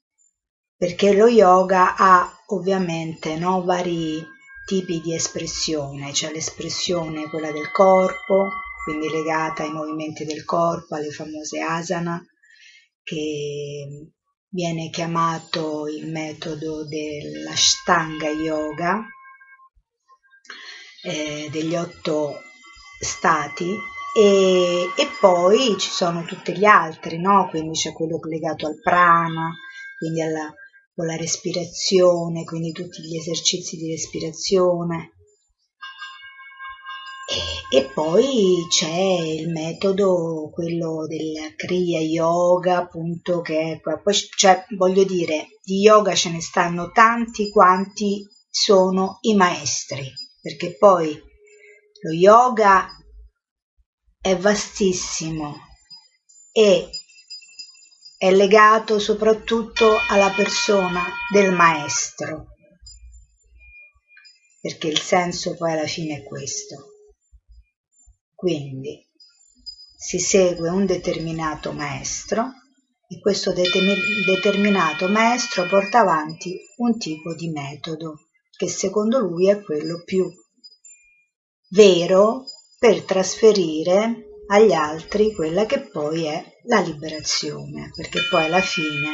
[0.77, 4.23] perché lo yoga ha ovviamente no, vari
[4.67, 8.49] tipi di espressione, c'è l'espressione quella del corpo,
[8.85, 12.21] quindi legata ai movimenti del corpo, alle famose asana,
[13.03, 14.13] che
[14.49, 19.05] viene chiamato il metodo dell'Ashtanga Yoga,
[21.03, 22.41] eh, degli otto
[23.01, 23.77] stati,
[24.17, 27.49] e, e, poi ci sono tutti gli altri, no?
[27.51, 29.53] quindi c'è quello legato al prana,
[29.99, 30.53] quindi alla,
[30.95, 35.16] con respirazione, quindi tutti gli esercizi di respirazione,
[37.69, 45.49] e poi c'è il metodo, quello del Kriya Yoga, appunto, che poi cioè, voglio dire,
[45.63, 51.21] di yoga ce ne stanno tanti quanti sono i maestri, perché poi
[52.03, 52.89] lo yoga
[54.21, 55.57] è vastissimo
[56.53, 56.89] e
[58.17, 62.47] è legato soprattutto alla persona del maestro,
[64.61, 66.95] perché il senso poi alla fine è questo
[68.37, 69.05] quindi
[69.99, 72.53] si segue un determinato maestro
[73.09, 80.03] e questo determinato maestro porta avanti un tipo di metodo che secondo lui è quello
[80.05, 80.31] più
[81.71, 82.45] vero
[82.79, 89.13] per trasferire agli altri quella che poi è la liberazione, perché poi alla fine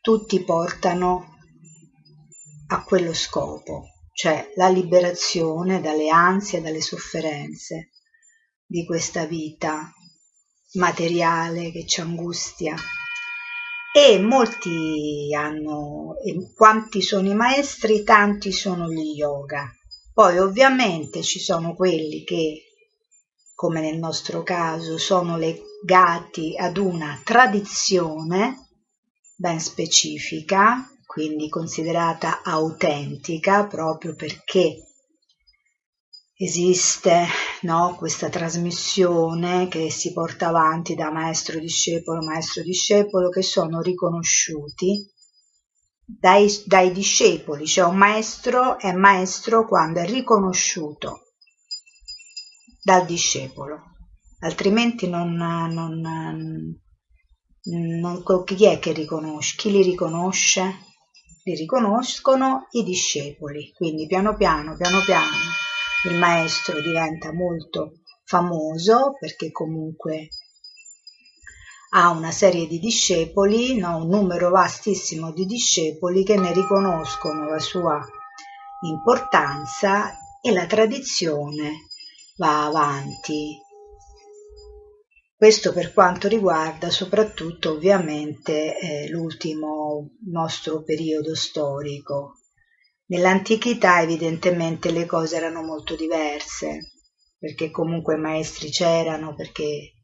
[0.00, 1.36] tutti portano
[2.68, 7.90] a quello scopo, cioè la liberazione dalle ansie, dalle sofferenze
[8.64, 9.92] di questa vita
[10.74, 12.74] materiale che ci angustia.
[13.94, 19.70] E molti hanno, e quanti sono i maestri, tanti sono gli yoga.
[20.14, 22.62] Poi ovviamente ci sono quelli che,
[23.54, 28.68] come nel nostro caso, sono legati ad una tradizione
[29.36, 34.78] ben specifica, quindi considerata autentica proprio perché
[36.34, 37.26] esiste
[37.62, 45.06] no, questa trasmissione che si porta avanti da maestro discepolo, maestro discepolo, che sono riconosciuti
[46.02, 51.34] dai, dai discepoli, cioè un maestro è maestro quando è riconosciuto
[52.82, 53.82] dal discepolo,
[54.38, 56.00] altrimenti non, non,
[57.64, 59.56] non, chi è che riconosce?
[59.58, 60.90] Chi li riconosce?
[61.44, 63.72] Li riconoscono i discepoli.
[63.74, 65.36] Quindi piano piano, piano piano
[66.04, 70.28] il maestro diventa molto famoso perché comunque
[71.94, 73.98] ha una serie di discepoli, no?
[73.98, 78.04] un numero vastissimo di discepoli che ne riconoscono la sua
[78.80, 81.86] importanza e la tradizione
[82.36, 83.61] va avanti
[85.42, 92.34] questo per quanto riguarda soprattutto ovviamente eh, l'ultimo nostro periodo storico.
[93.06, 96.92] Nell'antichità evidentemente le cose erano molto diverse,
[97.36, 99.94] perché comunque i maestri c'erano, perché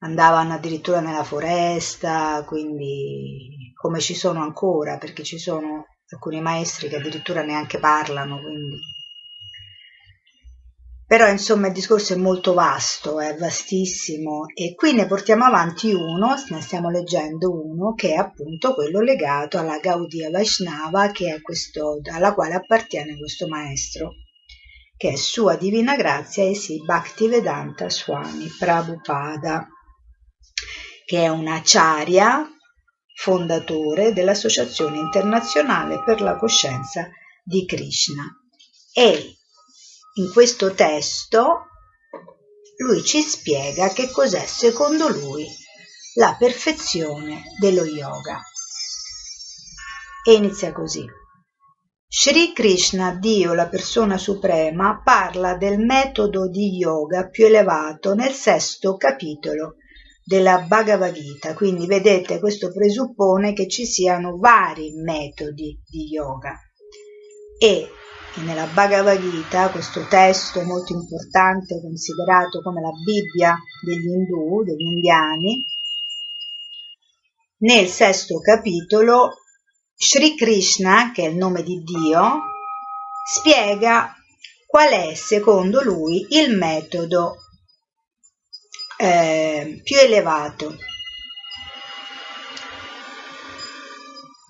[0.00, 6.96] andavano addirittura nella foresta, quindi come ci sono ancora, perché ci sono alcuni maestri che
[6.96, 8.97] addirittura neanche parlano, quindi
[11.08, 16.34] però insomma il discorso è molto vasto, è vastissimo e qui ne portiamo avanti uno,
[16.50, 22.52] ne stiamo leggendo uno, che è appunto quello legato alla Gaudiya Vaishnava, questo, alla quale
[22.52, 24.16] appartiene questo maestro,
[24.98, 29.66] che è Sua Divina Grazia e sì Bhaktivedanta Swami Prabhupada,
[31.06, 32.46] che è un acharya
[33.14, 37.08] fondatore dell'Associazione Internazionale per la Coscienza
[37.42, 38.24] di Krishna.
[38.92, 39.37] E
[40.18, 41.66] in questo testo
[42.78, 45.46] lui ci spiega che cos'è secondo lui
[46.14, 48.40] la perfezione dello yoga.
[50.24, 51.06] E inizia così.
[52.08, 58.96] Sri Krishna, Dio, la persona suprema, parla del metodo di yoga più elevato nel sesto
[58.96, 59.76] capitolo
[60.24, 61.54] della Bhagavad Gita.
[61.54, 66.58] Quindi vedete, questo presuppone che ci siano vari metodi di yoga.
[67.58, 67.88] E
[68.42, 75.64] nella Bhagavad Gita, questo testo molto importante, considerato come la Bibbia degli Hindu, degli indiani,
[77.58, 79.38] nel sesto capitolo
[79.96, 82.40] Sri Krishna, che è il nome di Dio,
[83.28, 84.14] spiega
[84.66, 87.38] qual è secondo lui il metodo
[88.98, 90.76] eh, più elevato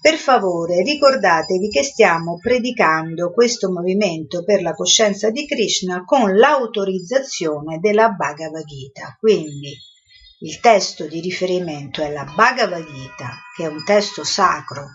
[0.01, 7.81] Per favore ricordatevi che stiamo predicando questo movimento per la coscienza di Krishna con l'autorizzazione
[7.81, 9.17] della Bhagavad Gita.
[9.19, 9.77] Quindi
[10.41, 14.87] il testo di riferimento è la Bhagavad Gita, che è un testo sacro,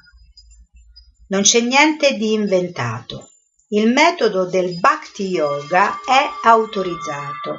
[1.28, 3.32] Non c'è niente di inventato.
[3.70, 7.58] Il metodo del Bhakti Yoga è autorizzato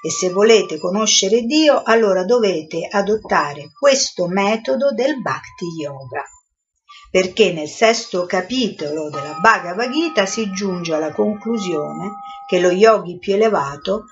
[0.00, 6.22] e se volete conoscere Dio allora dovete adottare questo metodo del Bhakti Yoga
[7.10, 12.12] perché nel sesto capitolo della Bhagavad Gita si giunge alla conclusione
[12.46, 14.04] che lo yogi più elevato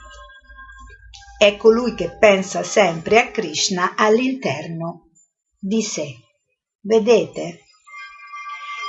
[1.38, 5.10] è colui che pensa sempre a Krishna all'interno
[5.58, 6.14] di sé.
[6.80, 7.60] Vedete?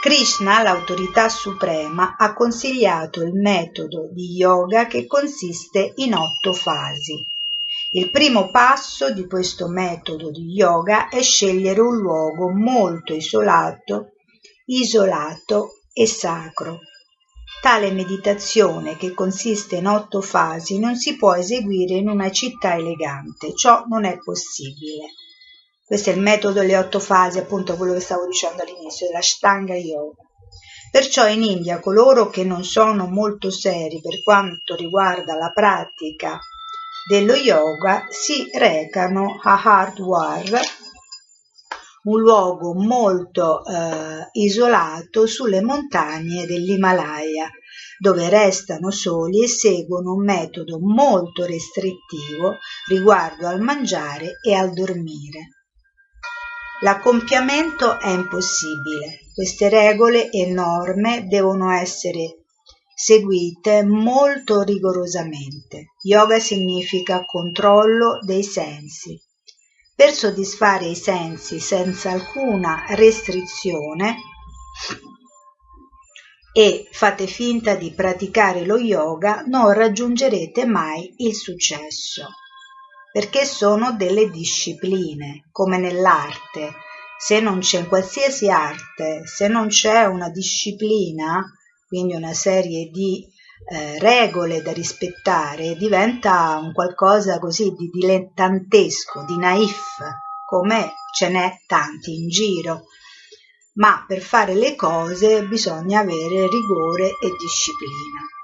[0.02, 7.28] Krishna, l'autorità suprema, ha consigliato il metodo di yoga che consiste in otto fasi.
[7.92, 14.10] Il primo passo di questo metodo di yoga è scegliere un luogo molto isolato,
[14.66, 16.80] isolato e sacro.
[17.62, 23.56] Tale meditazione, che consiste in otto fasi, non si può eseguire in una città elegante,
[23.56, 25.14] ciò non è possibile.
[25.86, 29.76] Questo è il metodo delle otto fasi, appunto quello che stavo dicendo all'inizio, della Shtanga
[29.76, 30.24] Yoga.
[30.92, 36.38] Perciò in India coloro che non sono molto seri per quanto riguarda la pratica
[37.08, 40.60] dello yoga si recano a Hardwar,
[42.04, 47.50] un luogo molto eh, isolato sulle montagne dell'Himalaya,
[47.98, 52.58] dove restano soli e seguono un metodo molto restrittivo
[52.90, 55.52] riguardo al mangiare e al dormire.
[56.82, 59.22] L'accompiamento è impossibile.
[59.34, 62.44] Queste regole e norme devono essere
[63.00, 65.94] seguite molto rigorosamente.
[66.02, 69.22] Yoga significa controllo dei sensi.
[69.96, 74.16] Per soddisfare i sensi senza alcuna restrizione
[76.52, 82.30] e fate finta di praticare lo yoga, non raggiungerete mai il successo,
[83.12, 86.74] perché sono delle discipline, come nell'arte.
[87.20, 91.46] Se non c'è in qualsiasi arte, se non c'è una disciplina,
[91.88, 93.26] quindi una serie di
[93.70, 99.98] eh, regole da rispettare, diventa un qualcosa così di dilettantesco, di naif,
[100.46, 102.84] come ce n'è tanti in giro.
[103.74, 108.37] Ma per fare le cose bisogna avere rigore e disciplina.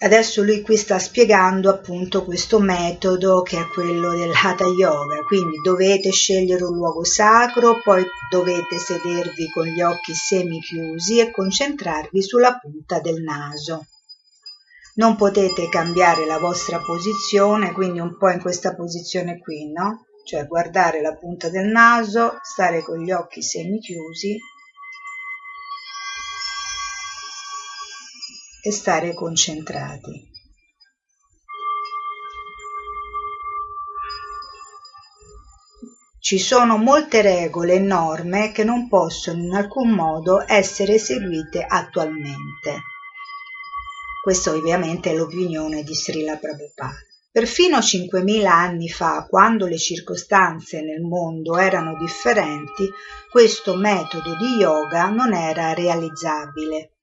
[0.00, 5.56] Adesso lui qui sta spiegando appunto questo metodo che è quello del Hatha Yoga, quindi
[5.60, 12.56] dovete scegliere un luogo sacro, poi dovete sedervi con gli occhi semichiusi e concentrarvi sulla
[12.60, 13.86] punta del naso.
[14.94, 20.06] Non potete cambiare la vostra posizione, quindi un po' in questa posizione qui, no?
[20.24, 24.38] Cioè guardare la punta del naso, stare con gli occhi semichiusi
[28.62, 30.36] e stare concentrati.
[36.20, 42.82] Ci sono molte regole e norme che non possono in alcun modo essere eseguite attualmente.
[44.22, 46.98] Questa ovviamente è l'opinione di Srila Prabhupada.
[47.30, 52.90] Perfino 5.000 anni fa, quando le circostanze nel mondo erano differenti,
[53.30, 56.97] questo metodo di yoga non era realizzabile.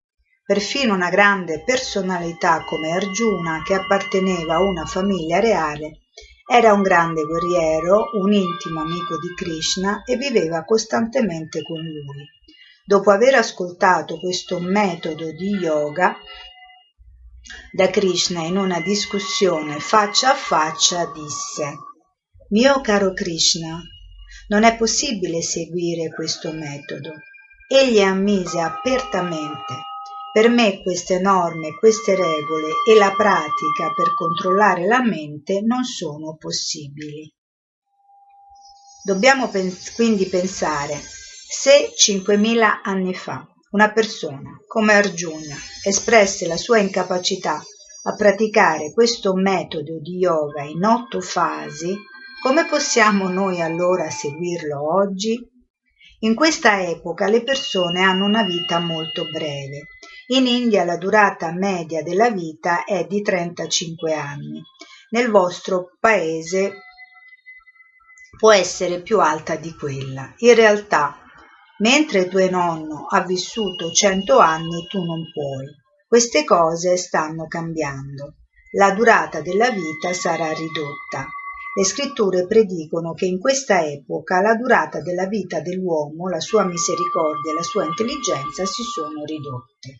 [0.47, 6.01] Perfino una grande personalità come Arjuna, che apparteneva a una famiglia reale,
[6.47, 12.29] era un grande guerriero, un intimo amico di Krishna e viveva costantemente con lui.
[12.85, 16.15] Dopo aver ascoltato questo metodo di yoga
[17.71, 21.73] da Krishna in una discussione faccia a faccia, disse
[22.49, 23.81] Mio caro Krishna,
[24.49, 27.13] non è possibile seguire questo metodo.
[27.67, 29.93] Egli ammise apertamente
[30.35, 36.35] per me queste norme, queste regole e la pratica per controllare la mente non sono
[36.35, 37.33] possibili.
[39.01, 45.55] Dobbiamo pens- quindi pensare se 5.000 anni fa una persona come Arjuna
[45.85, 47.63] espresse la sua incapacità
[48.03, 51.95] a praticare questo metodo di yoga in otto fasi,
[52.41, 55.39] come possiamo noi allora seguirlo oggi?
[56.19, 59.87] In questa epoca le persone hanno una vita molto breve
[60.27, 64.59] in India la durata media della vita è di 35 anni.
[65.11, 66.81] Nel vostro paese
[68.35, 70.33] può essere più alta di quella.
[70.37, 71.15] In realtà,
[71.77, 75.67] mentre tuo nonno ha vissuto 100 anni, tu non puoi.
[76.07, 78.37] Queste cose stanno cambiando.
[78.71, 81.27] La durata della vita sarà ridotta.
[81.77, 87.51] Le scritture predicono che in questa epoca la durata della vita dell'uomo, la sua misericordia
[87.51, 89.99] e la sua intelligenza si sono ridotte.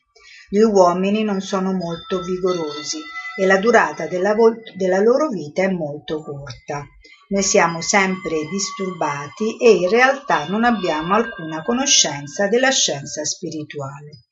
[0.56, 3.01] Gli uomini non sono molto vigorosi
[3.38, 4.34] e la durata della,
[4.74, 6.88] della loro vita è molto corta.
[7.28, 14.28] Noi siamo sempre disturbati e in realtà non abbiamo alcuna conoscenza della scienza spirituale.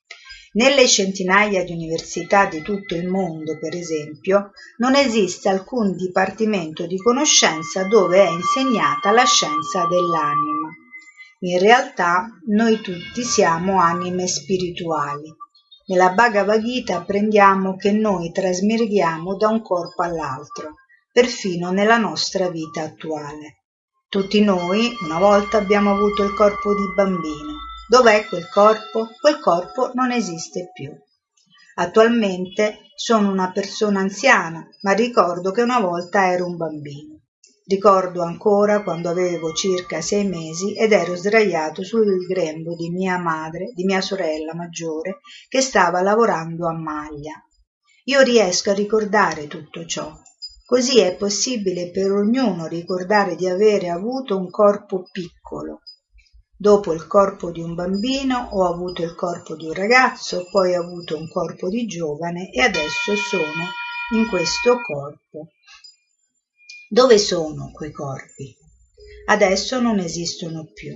[0.53, 6.95] Nelle centinaia di università di tutto il mondo, per esempio, non esiste alcun dipartimento di
[6.99, 10.69] conoscenza dove è insegnata la scienza dell'anima.
[11.39, 15.41] In realtà noi tutti siamo anime spirituali.
[15.93, 20.77] Nella Bhagavad Gita apprendiamo che noi trasmigriamo da un corpo all'altro
[21.11, 23.65] perfino nella nostra vita attuale.
[24.09, 27.57] Tutti noi una volta abbiamo avuto il corpo di bambino.
[27.87, 29.09] Dov'è quel corpo?
[29.21, 30.91] Quel corpo non esiste più.
[31.75, 37.12] Attualmente sono una persona anziana, ma ricordo che una volta ero un bambino.
[37.65, 43.71] Ricordo ancora quando avevo circa sei mesi ed ero sdraiato sul grembo di mia madre,
[43.73, 47.33] di mia sorella maggiore, che stava lavorando a maglia.
[48.05, 50.13] Io riesco a ricordare tutto ciò
[50.65, 55.81] Così è possibile per ognuno ricordare di avere avuto un corpo piccolo.
[56.57, 60.81] Dopo il corpo di un bambino ho avuto il corpo di un ragazzo, poi ho
[60.81, 63.69] avuto un corpo di giovane e adesso sono
[64.15, 65.49] in questo corpo.
[66.93, 68.55] Dove sono quei corpi?
[69.25, 70.95] Adesso non esistono più.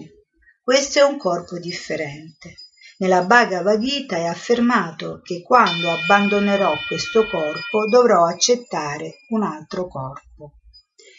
[0.61, 2.53] Questo è un corpo differente.
[2.99, 10.59] Nella Bhagavad Gita è affermato che quando abbandonerò questo corpo dovrò accettare un altro corpo.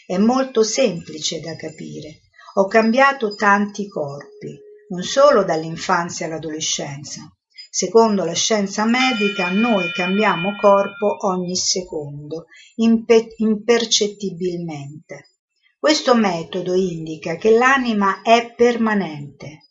[0.05, 2.21] È molto semplice da capire.
[2.53, 4.57] Ho cambiato tanti corpi,
[4.91, 7.29] non solo dall'infanzia all'adolescenza.
[7.69, 12.45] Secondo la scienza medica noi cambiamo corpo ogni secondo,
[12.75, 15.35] impe- impercettibilmente.
[15.77, 19.69] Questo metodo indica che l'anima è permanente,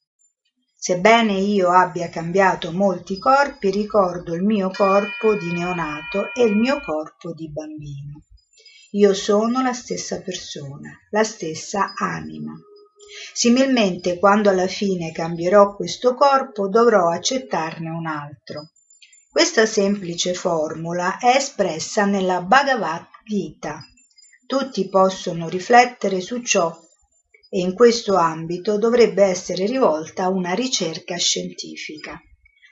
[0.80, 6.80] Sebbene io abbia cambiato molti corpi, ricordo il mio corpo di neonato e il mio
[6.80, 8.22] corpo di bambino.
[8.92, 12.53] Io sono la stessa persona, la stessa anima.
[13.33, 18.71] Similmente, quando alla fine cambierò questo corpo, dovrò accettarne un altro.
[19.31, 23.81] Questa semplice formula è espressa nella Bhagavad Gita.
[24.47, 26.77] Tutti possono riflettere su ciò
[27.51, 32.21] e in questo ambito dovrebbe essere rivolta una ricerca scientifica.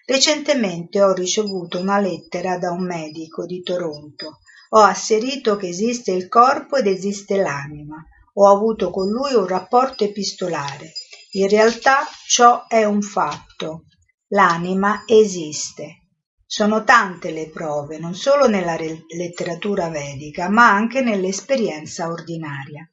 [0.05, 4.39] Recentemente ho ricevuto una lettera da un medico di Toronto.
[4.71, 8.05] Ho asserito che esiste il corpo ed esiste l'anima.
[8.39, 10.93] Ho avuto con lui un rapporto epistolare.
[11.33, 13.85] In realtà ciò è un fatto.
[14.29, 16.03] L'anima esiste.
[16.45, 22.87] Sono tante le prove, non solo nella letteratura vedica, ma anche nell'esperienza ordinaria.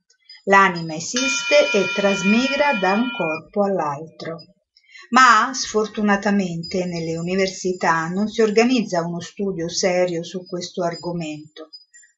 [0.46, 4.38] L'anima esiste e trasmigra da un corpo all'altro.
[5.10, 11.70] Ma sfortunatamente nelle università non si organizza uno studio serio su questo argomento.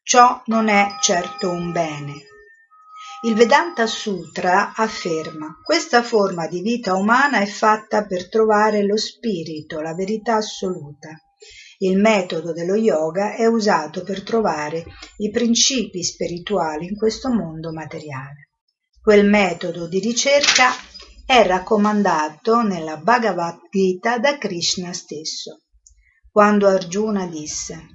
[0.03, 2.33] Ciò non è certo un bene.
[3.25, 9.81] Il Vedanta Sutra afferma questa forma di vita umana è fatta per trovare lo spirito,
[9.81, 11.09] la verità assoluta.
[11.79, 14.85] Il metodo dello yoga è usato per trovare
[15.17, 18.51] i principi spirituali in questo mondo materiale.
[19.01, 20.69] Quel metodo di ricerca
[21.25, 25.63] è raccomandato nella Bhagavad Gita da Krishna stesso,
[26.29, 27.94] quando Arjuna disse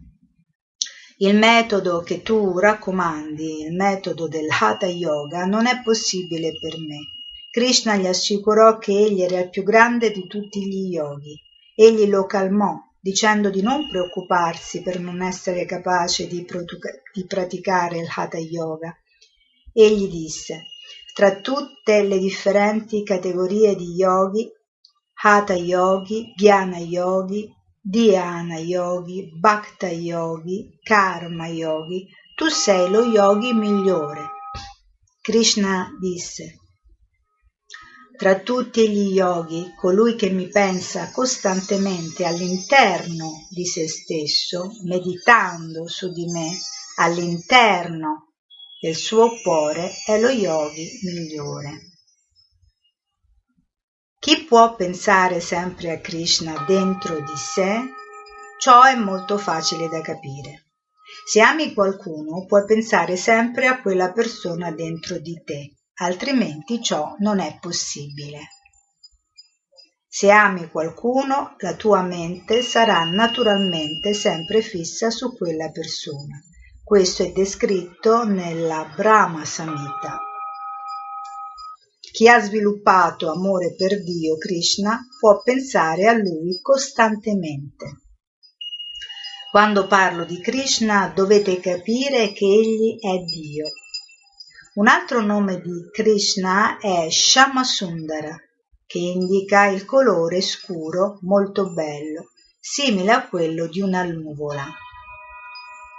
[1.23, 7.11] il metodo che tu raccomandi, il metodo del Hatha Yoga, non è possibile per me.
[7.51, 11.39] Krishna gli assicurò che egli era il più grande di tutti gli yogi.
[11.75, 16.47] Egli lo calmò dicendo di non preoccuparsi per non essere capace di,
[17.13, 18.97] di praticare il Hatha Yoga.
[19.75, 20.69] Egli disse,
[21.13, 24.51] tra tutte le differenti categorie di yogi,
[25.23, 27.47] Hatha Yogi, Jnana Yogi,
[27.83, 32.07] Dhyana Yogi, Bhakta Yogi, Karma Yogi,
[32.37, 34.29] tu sei lo yogi migliore.
[35.23, 36.57] Krishna disse,
[38.21, 46.13] tra tutti gli yogi, colui che mi pensa costantemente all'interno di se stesso, meditando su
[46.13, 46.51] di me,
[46.97, 48.35] all'interno
[48.79, 51.90] del suo cuore, è lo yogi migliore.
[54.31, 57.81] Chi può pensare sempre a Krishna dentro di sé?
[58.61, 60.67] Ciò è molto facile da capire.
[61.27, 67.41] Se ami qualcuno, puoi pensare sempre a quella persona dentro di te altrimenti ciò non
[67.41, 68.39] è possibile.
[70.07, 76.41] Se ami qualcuno, la tua mente sarà naturalmente sempre fissa su quella persona.
[76.85, 80.30] Questo è descritto nella Brahma Samhita.
[82.21, 88.03] Chi ha sviluppato amore per Dio, Krishna, può pensare a lui costantemente.
[89.51, 93.69] Quando parlo di Krishna dovete capire che egli è Dio
[94.75, 98.37] Un altro nome di Krishna è Shamasundara,
[98.85, 104.67] che indica il colore scuro molto bello, simile a quello di una nuvola.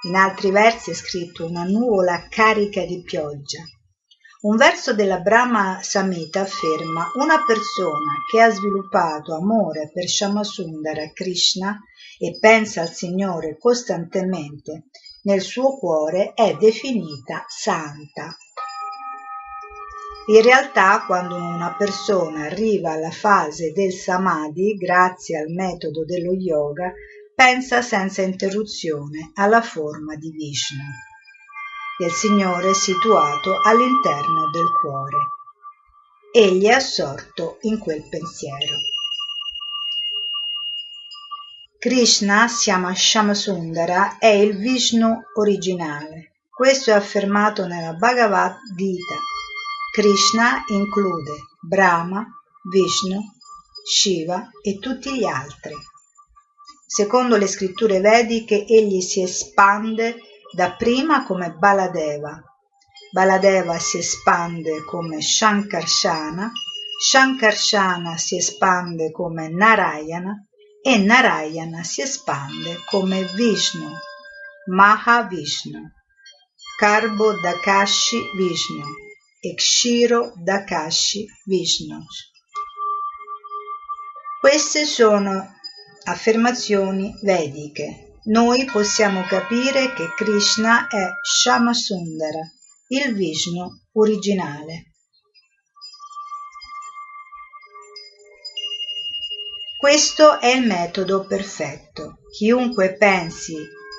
[0.04, 3.64] In altri versi è scritto una nuvola carica di pioggia.
[4.44, 11.80] Un verso della Brahma Samhita afferma una persona che ha sviluppato amore per Shamasundara Krishna
[12.18, 14.86] e pensa al Signore costantemente
[15.26, 18.36] nel suo cuore è definita santa.
[20.30, 26.92] In realtà quando una persona arriva alla fase del samadhi, grazie al metodo dello yoga,
[27.36, 31.11] pensa senza interruzione alla forma di Vishnu
[32.02, 35.18] del Signore situato all'interno del cuore.
[36.34, 38.78] Egli è assorto in quel pensiero.
[41.78, 46.38] Krishna, si chiama Shamasundara, è il Vishnu originale.
[46.50, 49.16] Questo è affermato nella Bhagavad Gita.
[49.94, 52.26] Krishna include Brahma,
[52.72, 53.22] Vishnu,
[53.86, 55.76] Shiva e tutti gli altri.
[56.88, 60.16] Secondo le scritture vediche egli si espande
[60.54, 62.42] dapprima come Baladeva.
[63.14, 66.52] Baladeva si espande come Shankarshana,
[67.00, 70.46] Shankarshana si espande come Narayana
[70.82, 73.92] e Narayana si espande come Vishnu,
[74.68, 75.92] Mahavishnu,
[76.80, 78.86] Karbo Dakashi Vishnu
[79.42, 82.00] e Kshiro Dakashi Vishnu.
[84.40, 85.54] Queste sono
[86.06, 92.42] affermazioni vediche noi possiamo capire che Krishna è Shamasundara,
[92.90, 94.94] il Vishnu originale.
[99.78, 102.20] Questo è il metodo perfetto.
[102.32, 103.56] Chiunque pensi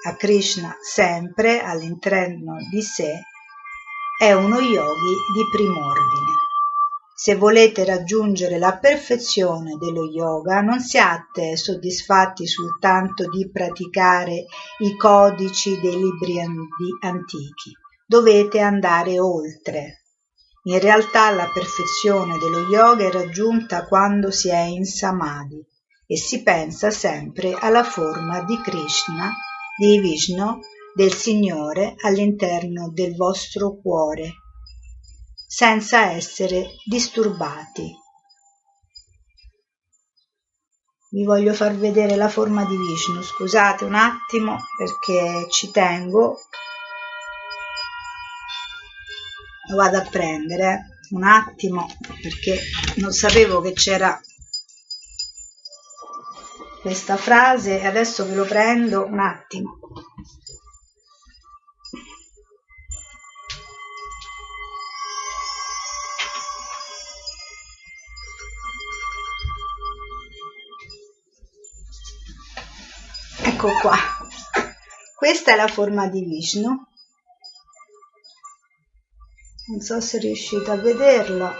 [0.06, 3.22] a Krishna sempre all'interno di sé
[4.20, 6.31] è uno yogi di primo ordine.
[7.22, 14.46] Se volete raggiungere la perfezione dello yoga, non siate soddisfatti soltanto di praticare
[14.80, 17.70] i codici dei libri antichi,
[18.04, 20.02] dovete andare oltre.
[20.64, 25.64] In realtà la perfezione dello yoga è raggiunta quando si è in samadhi
[26.04, 29.30] e si pensa sempre alla forma di Krishna,
[29.78, 30.58] di Vishnu,
[30.92, 34.41] del Signore all'interno del vostro cuore
[35.54, 37.94] senza essere disturbati.
[41.10, 46.40] Vi voglio far vedere la forma di Vishnu, scusate un attimo perché ci tengo.
[49.68, 51.86] Lo vado a prendere un attimo
[52.22, 52.58] perché
[52.96, 54.18] non sapevo che c'era
[56.80, 59.76] questa frase e adesso ve lo prendo un attimo.
[73.62, 73.96] Ecco qua.
[75.14, 76.84] Questa è la forma di Vishnu.
[79.68, 81.54] Non so se riuscite a vederla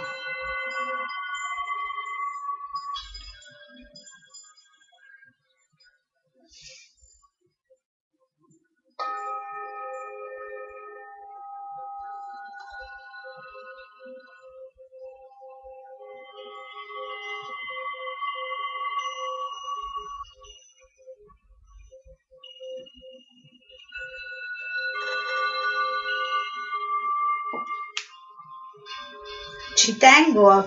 [30.03, 30.57] tengo a,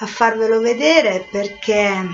[0.00, 2.04] a farvelo vedere perché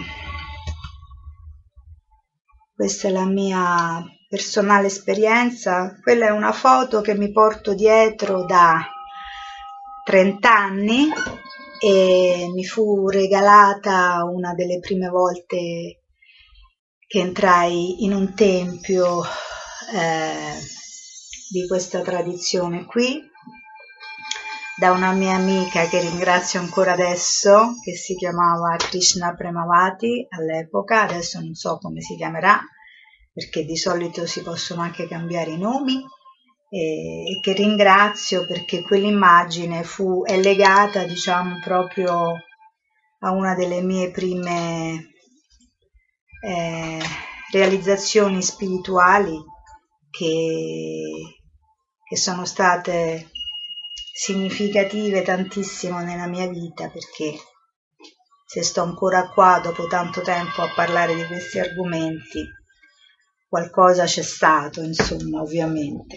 [2.72, 5.99] questa è la mia personale esperienza.
[6.01, 8.80] Quella è una foto che mi porto dietro da
[10.05, 11.09] 30 anni
[11.80, 16.03] e mi fu regalata una delle prime volte
[17.09, 19.24] che entrai in un tempio
[19.93, 20.61] eh,
[21.51, 23.32] di questa tradizione qui
[24.77, 31.39] da una mia amica che ringrazio ancora adesso, che si chiamava Krishna Premavati all'epoca, adesso
[31.41, 32.61] non so come si chiamerà,
[33.33, 36.05] perché di solito si possono anche cambiare i nomi,
[36.68, 42.33] e, che ringrazio perché quell'immagine fu, è legata diciamo proprio
[43.20, 45.14] a una delle mie prime
[46.45, 46.99] eh,
[47.53, 49.39] realizzazioni spirituali
[50.11, 51.03] che,
[52.09, 53.31] che sono state
[54.17, 57.35] significative tantissimo nella mia vita perché
[58.47, 62.45] se sto ancora qua dopo tanto tempo a parlare di questi argomenti
[63.49, 66.17] qualcosa c'è stato insomma ovviamente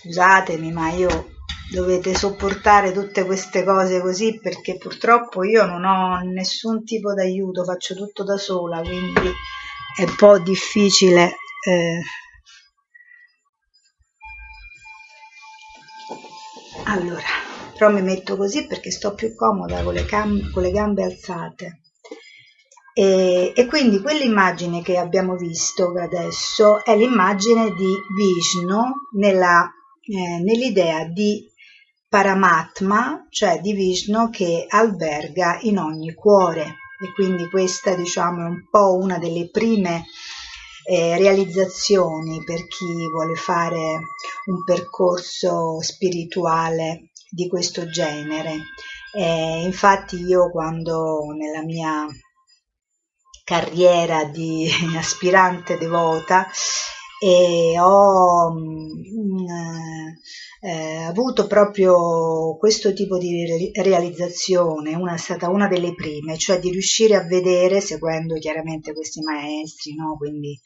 [0.00, 1.34] scusatemi, ma io
[1.72, 7.94] dovete sopportare tutte queste cose così perché purtroppo io non ho nessun tipo d'aiuto, faccio
[7.94, 9.30] tutto da sola, quindi
[9.96, 11.34] è un po' difficile.
[11.66, 12.00] Eh.
[16.90, 17.22] Allora,
[17.78, 20.04] però mi metto così perché sto più comoda con le,
[20.52, 21.82] con le gambe alzate.
[22.92, 28.82] E, e, quindi quell'immagine che abbiamo visto adesso è l'immagine di Vishnu
[29.12, 29.70] nella,
[30.02, 31.48] eh, nell'idea di
[32.08, 36.62] Paramatma, cioè di Vishnu che alberga in ogni cuore.
[37.00, 40.06] E quindi questa diciamo è un po' una delle prime
[40.84, 44.00] eh, realizzazioni per chi vuole fare
[44.46, 48.56] un percorso spirituale di questo genere.
[49.12, 52.06] Eh, infatti io quando nella mia
[53.44, 56.46] carriera di aspirante devota
[57.22, 59.46] e ho mh, mm,
[60.60, 66.70] eh, avuto proprio questo tipo di realizzazione, una è stata una delle prime, cioè di
[66.70, 70.16] riuscire a vedere, seguendo chiaramente questi maestri, no?
[70.18, 70.60] quindi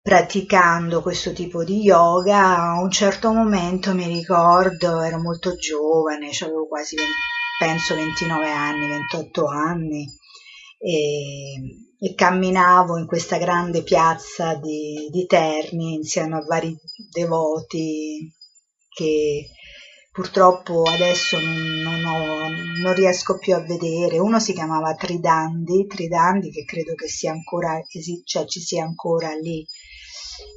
[0.00, 6.68] praticando questo tipo di yoga, a un certo momento mi ricordo, ero molto giovane, avevo
[6.68, 6.96] quasi,
[7.58, 10.06] penso, 29 anni, 28 anni,
[10.78, 16.76] e e camminavo in questa grande piazza di, di Terni insieme a vari
[17.10, 18.30] devoti
[18.96, 19.50] che
[20.10, 22.48] purtroppo adesso non, ho,
[22.80, 24.18] non, riesco più a vedere.
[24.18, 27.78] Uno si chiamava Tridandi, Tridandi che credo che sia ancora,
[28.24, 29.66] cioè ci sia ancora lì,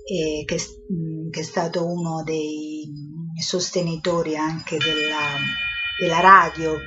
[0.05, 2.89] che, che è stato uno dei
[3.37, 5.35] sostenitori anche della,
[5.99, 6.77] della radio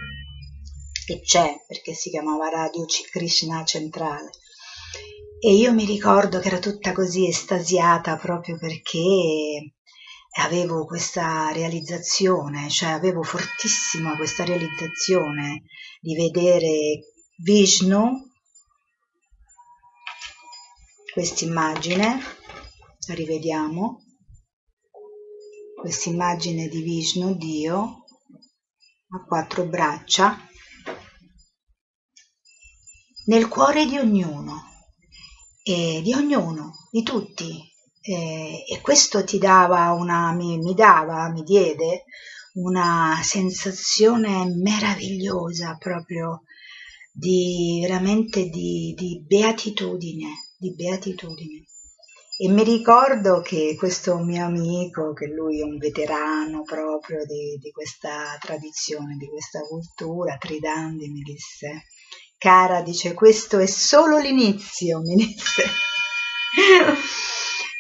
[1.05, 4.31] che c'è, perché si chiamava Radio Krishna Centrale.
[5.39, 9.75] E io mi ricordo che ero tutta così estasiata proprio perché
[10.39, 15.65] avevo questa realizzazione, cioè avevo fortissima questa realizzazione
[16.01, 18.31] di vedere Vishnu,
[21.13, 22.21] quest'immagine,
[23.07, 24.05] la rivediamo,
[25.75, 28.05] quest'immagine di Vishnu, Dio,
[29.11, 30.39] a quattro braccia,
[33.27, 34.71] nel cuore di ognuno
[35.63, 37.72] e di ognuno, di tutti.
[38.03, 42.05] E, e questo ti dava una, mi, mi dava, mi diede
[42.55, 46.43] una sensazione meravigliosa proprio
[47.13, 50.29] di veramente di, di beatitudine,
[50.59, 51.65] di beatitudine.
[52.39, 57.71] E mi ricordo che questo mio amico, che lui è un veterano proprio di, di
[57.71, 61.85] questa tradizione, di questa cultura, Tridandi, mi disse,
[62.39, 65.65] Cara, dice, questo è solo l'inizio, mi disse.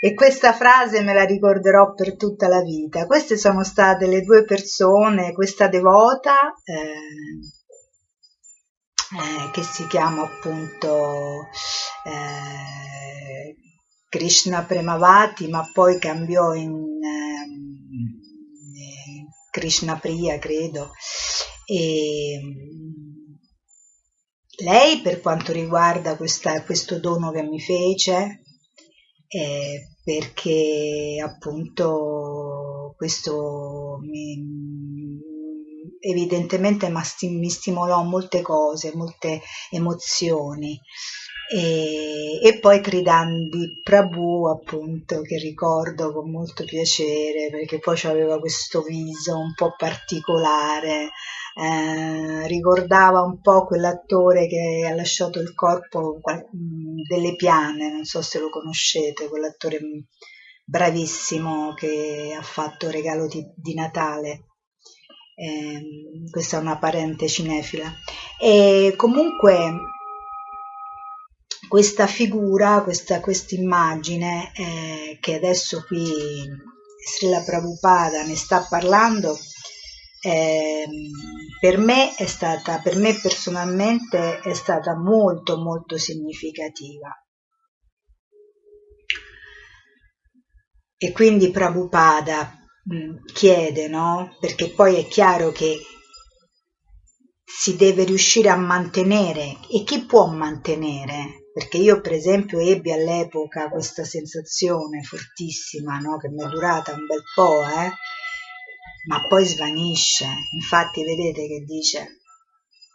[0.04, 3.06] e questa frase me la ricorderò per tutta la vita.
[3.06, 6.74] Queste sono state le due persone, questa devota, eh,
[9.16, 11.42] eh, che si chiama appunto
[12.04, 13.54] eh,
[14.08, 18.18] Krishna Premavati, ma poi cambiò in ehm,
[19.52, 20.90] Krishna Priya, credo.
[21.64, 22.40] E,
[24.64, 28.41] lei per quanto riguarda questa, questo dono che mi fece,
[29.34, 34.38] eh, perché appunto questo mi,
[36.00, 40.78] evidentemente mi stimolò molte cose, molte emozioni.
[41.50, 48.80] E, e, poi Tridandi Prabhu appunto che ricordo con molto piacere perché poi aveva questo
[48.80, 51.10] viso un po' particolare
[51.54, 58.22] eh, ricordava un po' quell'attore che ha lasciato il corpo mm, delle piane, non so
[58.22, 59.98] se lo conoscete, quell'attore mm,
[60.64, 64.46] bravissimo che ha fatto Regalo di, di Natale.
[65.34, 67.92] Eh, questa è una parente cinefila.
[68.40, 69.72] E comunque
[71.68, 76.06] questa figura, questa immagine eh, che adesso qui
[77.04, 79.38] Srila Prabhupada ne sta parlando,
[80.24, 80.86] eh,
[81.58, 87.10] per me è stata, per me personalmente è stata molto molto significativa.
[90.96, 92.56] E quindi Prabhupada
[92.94, 94.36] mm, chiede, no?
[94.38, 95.80] Perché poi è chiaro che
[97.44, 101.48] si deve riuscire a mantenere e chi può mantenere?
[101.52, 106.16] Perché io per esempio ebbi all'epoca questa sensazione fortissima, no?
[106.16, 107.90] Che mi è durata un bel po', eh?
[109.06, 110.26] Ma poi svanisce.
[110.52, 112.20] Infatti vedete che dice,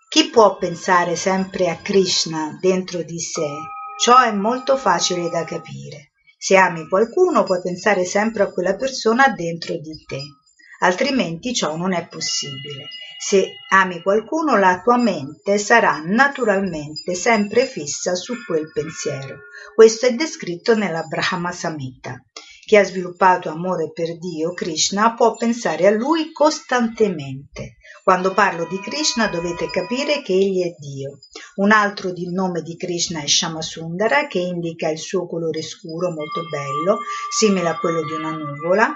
[0.09, 3.47] chi può pensare sempre a Krishna dentro di sé?
[3.99, 6.11] Ciò è molto facile da capire.
[6.37, 10.21] Se ami qualcuno puoi pensare sempre a quella persona dentro di te,
[10.79, 12.89] altrimenti ciò non è possibile.
[13.19, 19.39] Se ami qualcuno la tua mente sarà naturalmente sempre fissa su quel pensiero.
[19.73, 22.23] Questo è descritto nella Brahma Samhita.
[22.67, 27.77] Chi ha sviluppato amore per Dio, Krishna, può pensare a lui costantemente.
[28.03, 31.19] Quando parlo di Krishna dovete capire che egli è Dio.
[31.55, 36.41] Un altro di nome di Krishna è Shamasundara, che indica il suo colore scuro molto
[36.49, 36.99] bello,
[37.33, 38.93] simile a quello di una nuvola.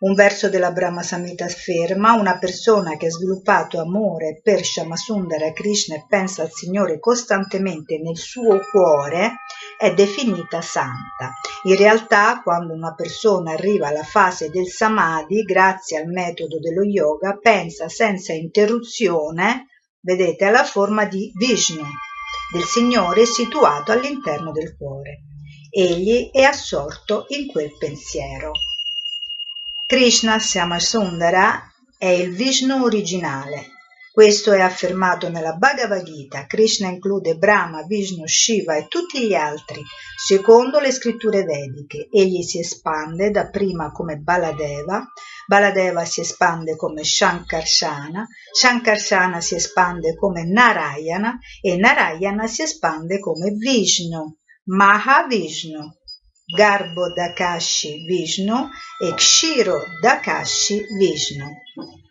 [0.00, 5.94] Un verso della Brahma Samhita afferma una persona che ha sviluppato amore per Shamasundara Krishna
[5.94, 9.34] e pensa al Signore costantemente nel suo cuore
[9.78, 11.32] è definita santa.
[11.64, 17.38] In realtà quando una persona arriva alla fase del samadhi, grazie al metodo dello yoga,
[17.40, 19.68] pensa senza interruzione,
[20.00, 21.84] vedete, alla forma di Vishnu,
[22.52, 25.22] del Signore situato all'interno del cuore.
[25.70, 28.50] Egli è assorto in quel pensiero.
[29.86, 33.72] Krishna Syamasundara è il Vishnu originale.
[34.14, 36.46] Questo è affermato nella Bhagavad Gita.
[36.46, 39.82] Krishna include Brahma, Vishnu, Shiva e tutti gli altri,
[40.16, 42.08] secondo le scritture vediche.
[42.10, 45.04] Egli si espande dapprima come Baladeva,
[45.46, 53.50] Baladeva si espande come Shankarshana, Shankarshana si espande come Narayana e Narayana si espande come
[53.50, 55.92] Vishnu, Mahavishnu.
[56.46, 58.68] Garbo Dakashi Vishnu
[59.00, 61.46] e Kshiro Dakashi Vishnu.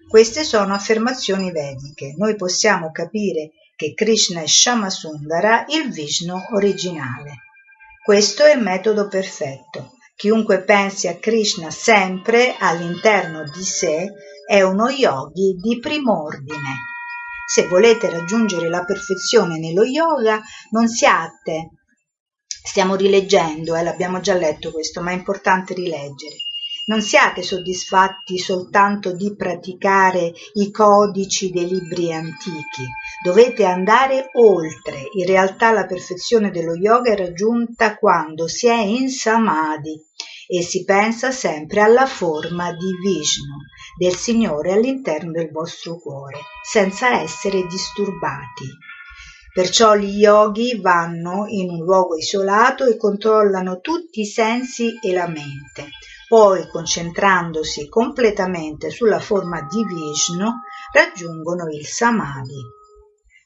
[0.09, 2.15] Queste sono affermazioni vediche.
[2.17, 7.41] Noi possiamo capire che Krishna è Shamasundara, il Vishnu originale.
[8.03, 9.91] Questo è il metodo perfetto.
[10.15, 14.13] Chiunque pensi a Krishna sempre all'interno di sé
[14.47, 16.91] è uno yogi di prim'ordine.
[17.45, 21.82] Se volete raggiungere la perfezione nello yoga, non siate
[22.65, 26.37] Stiamo rileggendo, eh, l'abbiamo già letto questo, ma è importante rileggere.
[26.85, 32.87] Non siate soddisfatti soltanto di praticare i codici dei libri antichi,
[33.23, 35.09] dovete andare oltre.
[35.13, 40.01] In realtà la perfezione dello yoga è raggiunta quando si è in samadhi
[40.47, 43.57] e si pensa sempre alla forma di Vishnu,
[43.97, 48.65] del Signore all'interno del vostro cuore, senza essere disturbati.
[49.53, 55.27] Perciò gli yogi vanno in un luogo isolato e controllano tutti i sensi e la
[55.27, 55.89] mente.
[56.27, 60.49] Poi, concentrandosi completamente sulla forma di Vishnu,
[60.91, 62.61] raggiungono il samadhi.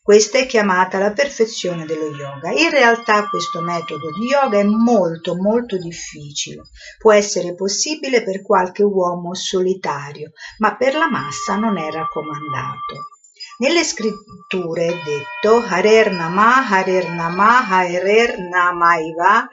[0.01, 2.51] Questa è chiamata la perfezione dello yoga.
[2.51, 6.61] In realtà questo metodo di yoga è molto molto difficile.
[6.97, 13.16] Può essere possibile per qualche uomo solitario, ma per la massa non è raccomandato.
[13.59, 19.47] Nelle scritture è detto Harer Nama, Harer Nama, Harer Namaiva,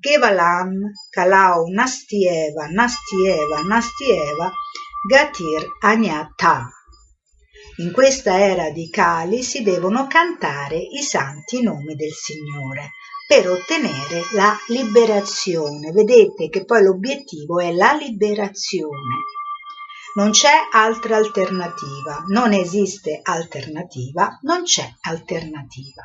[0.00, 4.50] Gevalan, Kalau, Nastieva, Nastieva, Nastieva,
[5.06, 6.70] Gatir Anyata.
[7.76, 12.92] In questa era di Kali si devono cantare i santi nomi del Signore
[13.26, 15.92] per ottenere la liberazione.
[15.92, 19.38] Vedete che poi l'obiettivo è la liberazione.
[20.12, 26.04] Non c'è altra alternativa, non esiste alternativa, non c'è alternativa.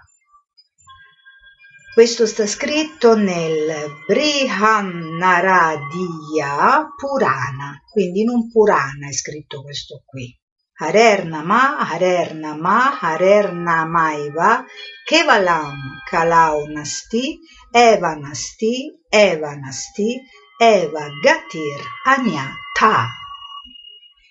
[1.92, 10.32] Questo sta scritto nel Brihannaradya Purana, quindi in un Purana è scritto questo qui.
[10.78, 14.66] Harernama, Harernama, Harernamaiva,
[15.04, 17.40] Kevalam Kalaunasti,
[17.72, 20.22] Evanasti, Evanasti,
[20.60, 23.25] Eva Gatir Anyata.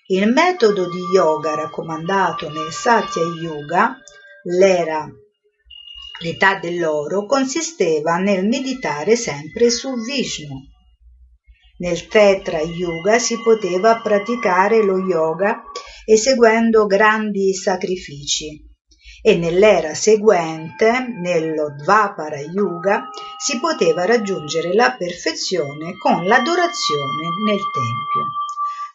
[0.07, 3.97] Il metodo di yoga raccomandato nel Satya Yuga,
[4.43, 5.09] l'era
[6.21, 10.61] l'età dell'oro, consisteva nel meditare sempre su Vishnu.
[11.79, 15.63] Nel Tetra Yuga si poteva praticare lo yoga
[16.05, 18.63] eseguendo grandi sacrifici
[19.23, 23.09] e nell'era seguente, nello Dvapara Yuga,
[23.43, 28.44] si poteva raggiungere la perfezione con l'adorazione nel Tempio.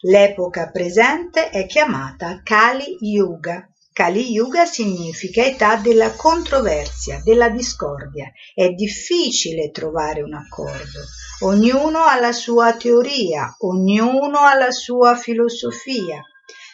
[0.04, 3.68] L'epoca presente è chiamata Kali Yuga.
[3.92, 8.32] Kali Yuga significa età della controversia, della discordia.
[8.54, 11.00] È difficile trovare un accordo.
[11.40, 16.22] Ognuno ha la sua teoria, ognuno ha la sua filosofia.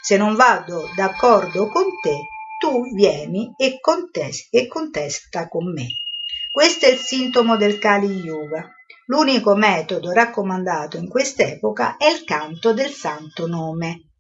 [0.01, 2.29] Se non vado d'accordo con te,
[2.61, 5.87] tu vieni e, contest- contesta con me.
[6.53, 8.76] Questo è il sintomo del Kali Yuga.
[9.09, 14.11] L'unico metodo raccomandato in quest'epoca è il canto del santo nome.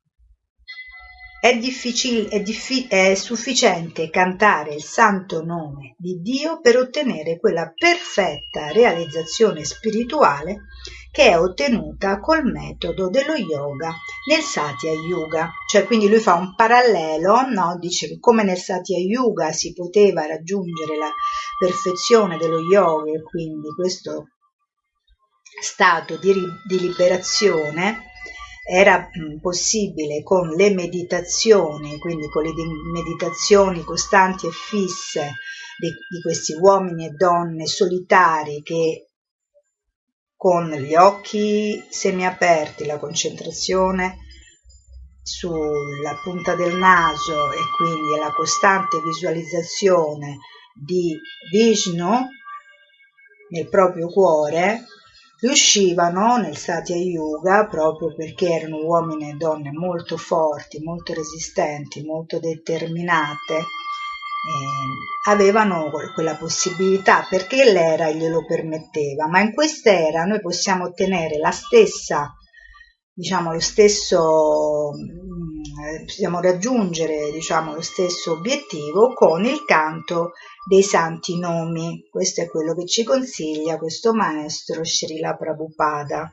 [1.41, 9.65] è, è, è sufficiente cantare il santo nome di Dio per ottenere quella perfetta realizzazione
[9.65, 10.67] spirituale
[11.11, 13.93] che è ottenuta col metodo dello yoga
[14.29, 15.51] nel Satya Yuga.
[15.67, 17.77] Cioè, quindi lui fa un parallelo, no?
[17.81, 21.11] dice che come nel Satya Yuga si poteva raggiungere la
[21.59, 24.29] perfezione dello yoga e quindi questo
[25.61, 26.35] stato di,
[26.67, 28.13] di liberazione
[28.69, 29.09] era
[29.41, 32.53] possibile con le meditazioni, quindi con le
[32.93, 35.35] meditazioni costanti e fisse
[35.79, 39.11] di, di questi uomini e donne solitari che
[40.37, 44.19] con gli occhi semiaperti, la concentrazione
[45.23, 50.39] sulla punta del naso e quindi la costante visualizzazione
[50.75, 51.19] di
[51.51, 52.29] Vishnu
[53.49, 54.85] nel proprio cuore,
[55.41, 62.39] riuscivano nel Satya Yuga, proprio perché erano uomini e donne molto forti, molto resistenti, molto
[62.39, 70.85] determinate, eh, avevano quella possibilità perché l'era glielo permetteva, ma in questa era noi possiamo
[70.85, 72.33] ottenere la stessa,
[73.13, 80.33] diciamo, lo stesso, mm, possiamo raggiungere diciamo, lo stesso obiettivo con il canto
[80.67, 82.09] dei santi nomi.
[82.11, 86.33] Questo è quello che ci consiglia questo maestro Srila Prabhupada.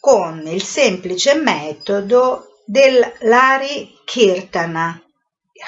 [0.00, 5.02] Con il semplice metodo dell'Ari Kirtana.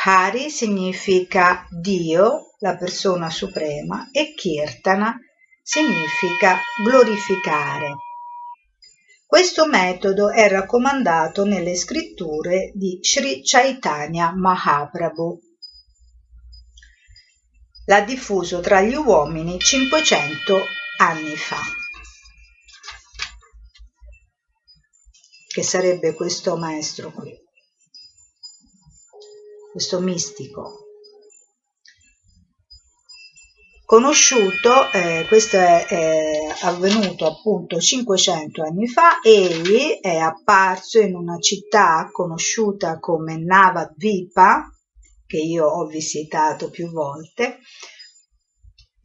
[0.04, 5.18] Hari significa Dio, la persona suprema, e Kirtana
[5.60, 7.96] significa glorificare.
[9.30, 15.38] Questo metodo è raccomandato nelle scritture di Sri Chaitanya Mahaprabhu.
[17.84, 20.58] L'ha diffuso tra gli uomini 500
[20.98, 21.60] anni fa.
[25.46, 27.36] che sarebbe questo maestro qui,
[29.72, 30.89] questo mistico.
[33.90, 41.40] Conosciuto, eh, questo è, è avvenuto appunto 500 anni fa, egli è apparso in una
[41.40, 44.70] città conosciuta come Navadvipa,
[45.26, 47.58] che io ho visitato più volte,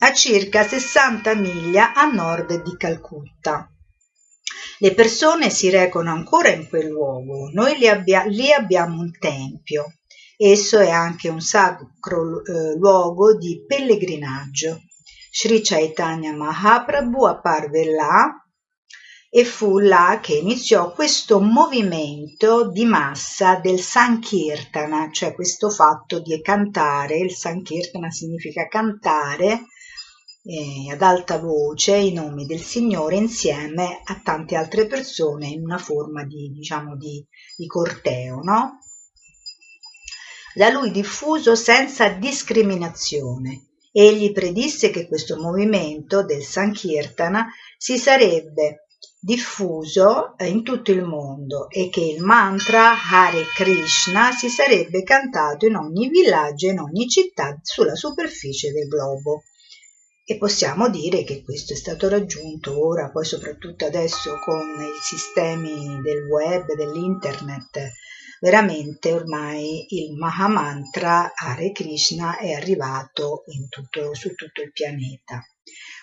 [0.01, 3.67] a circa 60 miglia a nord di Calcutta.
[4.77, 9.95] Le persone si recano ancora in quel luogo, noi lì, abbia, lì abbiamo un tempio,
[10.37, 14.81] esso è anche un sacro eh, luogo di pellegrinaggio.
[15.31, 18.45] Sri Chaitanya Mahaprabhu apparve là
[19.29, 26.39] e fu là che iniziò questo movimento di massa del Sankirtana, cioè questo fatto di
[26.41, 29.65] cantare, il Sankirtana significa cantare
[30.45, 35.79] eh, ad alta voce i nomi del Signore insieme a tante altre persone in una
[35.79, 37.25] forma di, diciamo, di,
[37.57, 38.79] di corteo, no?
[40.55, 43.65] Da lui diffuso senza discriminazione.
[43.91, 47.47] Egli predisse che questo movimento del Sankirtana
[47.77, 48.87] si sarebbe
[49.19, 55.75] diffuso in tutto il mondo e che il mantra Hare Krishna si sarebbe cantato in
[55.75, 59.43] ogni villaggio e in ogni città sulla superficie del globo
[60.23, 66.01] e possiamo dire che questo è stato raggiunto ora, poi soprattutto adesso con i sistemi
[66.01, 67.91] del web, dell'internet,
[68.39, 75.43] veramente ormai il Mahamantra Hare Krishna è arrivato tutto, su tutto il pianeta.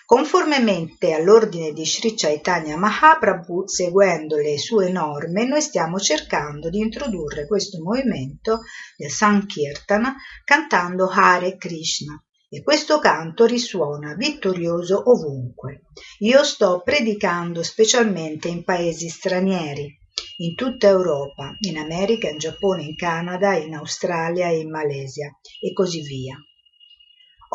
[0.05, 7.47] Conformemente all'ordine di Sri Chaitanya Mahaprabhu, seguendo le sue norme, noi stiamo cercando di introdurre
[7.47, 8.61] questo movimento
[8.97, 15.85] del Sankirtana cantando Hare Krishna e questo canto risuona vittorioso ovunque.
[16.19, 19.97] Io sto predicando specialmente in paesi stranieri,
[20.37, 25.31] in tutta Europa, in America, in Giappone, in Canada, in Australia e in Malesia
[25.61, 26.37] e così via.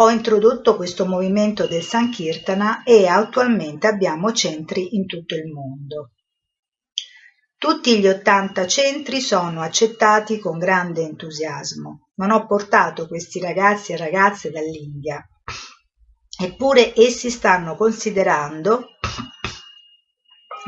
[0.00, 6.12] Ho introdotto questo movimento del Sankirtana e attualmente abbiamo centri in tutto il mondo.
[7.56, 12.10] Tutti gli 80 centri sono accettati con grande entusiasmo.
[12.14, 15.20] Non ho portato questi ragazzi e ragazze dall'India,
[16.40, 18.97] eppure essi stanno considerando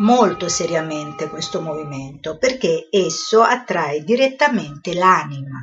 [0.01, 5.59] molto seriamente questo movimento perché esso attrae direttamente l'anima.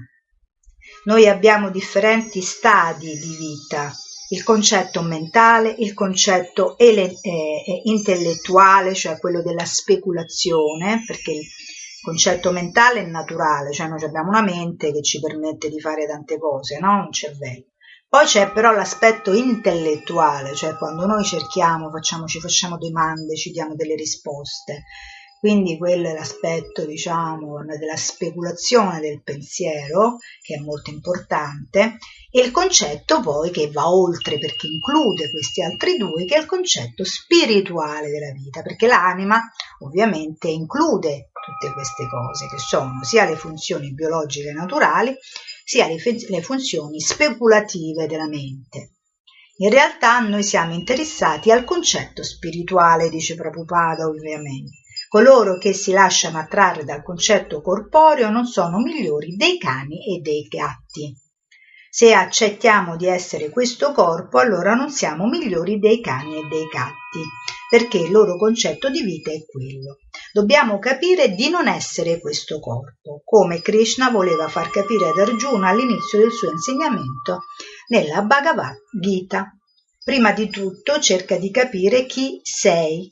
[1.05, 3.93] Noi abbiamo differenti stadi di vita
[4.29, 11.47] il concetto mentale, il concetto ele- eh, intellettuale, cioè quello della speculazione, perché il
[12.01, 16.37] concetto mentale è naturale, cioè noi abbiamo una mente che ci permette di fare tante
[16.37, 17.05] cose, no?
[17.05, 17.67] un cervello.
[18.09, 23.75] Poi c'è però l'aspetto intellettuale, cioè quando noi cerchiamo, facciamo, ci facciamo domande, ci diamo
[23.75, 24.85] delle risposte,
[25.39, 31.97] quindi quello è l'aspetto, diciamo, della speculazione del pensiero, che è molto importante,
[32.31, 36.45] e il concetto poi che va oltre perché include questi altri due, che è il
[36.45, 39.39] concetto spirituale della vita, perché l'anima
[39.79, 45.15] ovviamente include tutte queste cose, che sono sia le funzioni biologiche naturali,
[45.67, 45.97] sia le,
[46.29, 48.93] le funzioni speculative della mente.
[49.57, 54.77] In realtà noi siamo interessati al concetto spirituale, dice Prabhupada ovviamente,
[55.09, 60.43] Coloro che si lasciano attrarre dal concetto corporeo non sono migliori dei cani e dei
[60.43, 61.13] gatti.
[61.97, 67.23] Se accettiamo di essere questo corpo, allora non siamo migliori dei cani e dei gatti,
[67.67, 69.97] perché il loro concetto di vita è quello.
[70.31, 76.19] Dobbiamo capire di non essere questo corpo, come Krishna voleva far capire ad Arjuna all'inizio
[76.19, 77.45] del suo insegnamento
[77.87, 79.57] nella Bhagavad Gita.
[80.03, 83.11] Prima di tutto cerca di capire chi sei,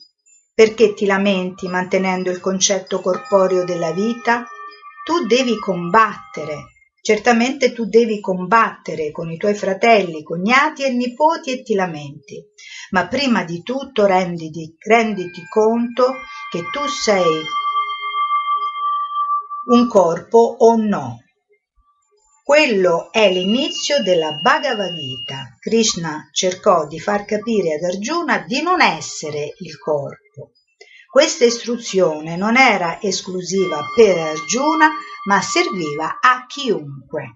[0.54, 4.46] perché ti lamenti mantenendo il concetto corporeo della vita?
[5.04, 6.75] Tu devi combattere.
[7.06, 12.44] Certamente tu devi combattere con i tuoi fratelli, cognati e nipoti e ti lamenti.
[12.90, 16.14] Ma prima di tutto renditi, renditi conto
[16.50, 17.42] che tu sei
[19.66, 21.20] un corpo o no.
[22.42, 25.56] Quello è l'inizio della Bhagavad Gita.
[25.60, 30.54] Krishna cercò di far capire ad Arjuna di non essere il corpo.
[31.08, 34.90] Questa istruzione non era esclusiva per Arjuna,
[35.26, 37.34] ma serviva a chiunque.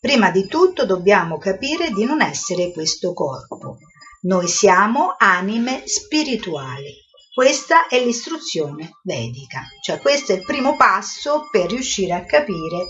[0.00, 3.78] Prima di tutto dobbiamo capire di non essere questo corpo.
[4.22, 6.92] Noi siamo anime spirituali.
[7.34, 12.86] Questa è l'istruzione vedica, cioè questo è il primo passo per riuscire a capire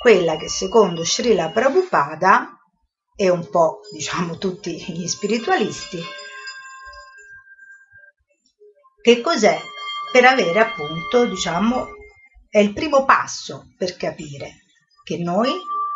[0.00, 2.58] quella che secondo Srila Prabhupada
[3.14, 6.02] e un po' diciamo tutti gli spiritualisti
[9.02, 9.60] che cos'è
[10.10, 11.88] per avere appunto diciamo
[12.50, 14.64] è il primo passo per capire
[15.04, 15.50] che noi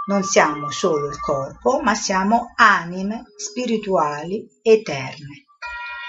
[0.06, 5.44] non siamo solo il corpo ma siamo anime spirituali eterne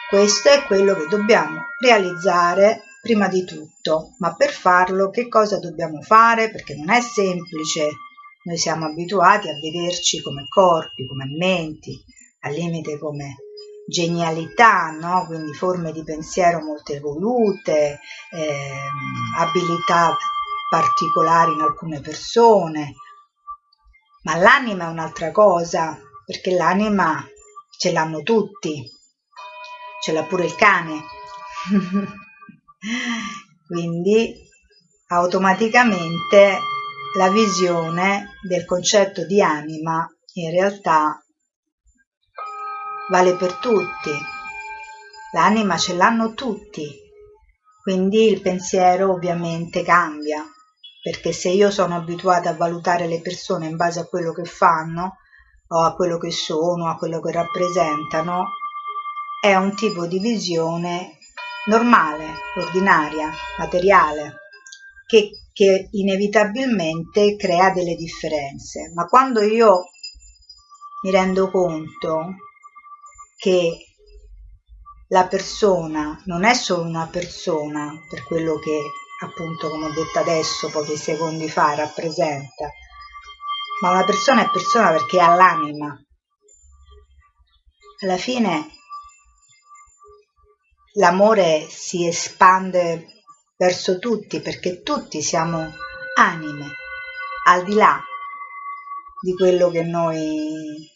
[0.07, 6.01] questo è quello che dobbiamo realizzare prima di tutto, ma per farlo che cosa dobbiamo
[6.01, 6.51] fare?
[6.51, 7.89] Perché non è semplice,
[8.43, 11.99] noi siamo abituati a vederci come corpi, come menti,
[12.41, 13.35] al limite come
[13.87, 15.25] genialità, no?
[15.25, 17.99] quindi forme di pensiero molto evolute,
[18.31, 20.15] ehm, abilità
[20.69, 22.93] particolari in alcune persone,
[24.23, 27.25] ma l'anima è un'altra cosa, perché l'anima
[27.77, 28.89] ce l'hanno tutti,
[30.01, 31.03] ce l'ha pure il cane.
[33.67, 34.33] Quindi
[35.07, 36.59] automaticamente
[37.17, 41.23] la visione del concetto di anima in realtà
[43.09, 44.11] vale per tutti.
[45.33, 46.95] L'anima ce l'hanno tutti,
[47.83, 50.43] quindi il pensiero ovviamente cambia,
[51.05, 55.17] perché se io sono abituata a valutare le persone in base a quello che fanno,
[55.67, 58.47] o a quello che sono, a quello che rappresentano,
[59.39, 61.19] è un tipo di visione
[61.67, 62.25] normale,
[62.55, 64.37] ordinaria, materiale,
[65.05, 68.91] che, che inevitabilmente crea delle differenze.
[68.95, 69.83] Ma quando io
[71.03, 72.33] mi rendo conto
[73.37, 73.77] che
[75.09, 78.81] la persona non è solo una persona per quello che
[79.23, 82.69] appunto come ho detto adesso pochi secondi fa rappresenta.
[83.81, 85.97] Ma una persona è persona perché ha l'anima.
[88.01, 88.69] Alla fine
[90.93, 93.07] l'amore si espande
[93.57, 95.73] verso tutti perché tutti siamo
[96.15, 96.73] anime,
[97.45, 98.01] al di là
[99.21, 100.89] di quello che noi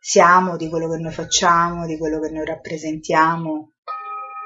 [0.00, 3.74] siamo, di quello che noi facciamo, di quello che noi rappresentiamo,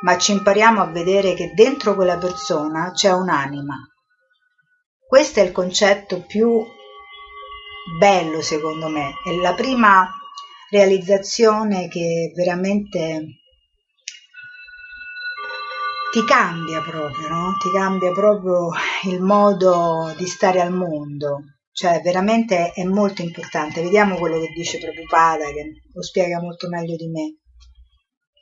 [0.05, 3.75] ma ci impariamo a vedere che dentro quella persona c'è un'anima.
[5.07, 6.63] Questo è il concetto più
[7.99, 10.09] bello secondo me, è la prima
[10.71, 13.27] realizzazione che veramente
[16.13, 17.57] ti cambia proprio, no?
[17.59, 18.71] Ti cambia proprio
[19.05, 21.39] il modo di stare al mondo.
[21.73, 23.83] Cioè, veramente è molto importante.
[23.83, 27.39] Vediamo quello che dice Prabhupada, che lo spiega molto meglio di me.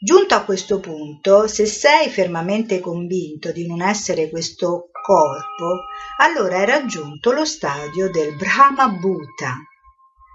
[0.05, 5.85] Giunto a questo punto, se sei fermamente convinto di non essere questo corpo,
[6.19, 9.59] allora hai raggiunto lo stadio del Brahma Bhuta,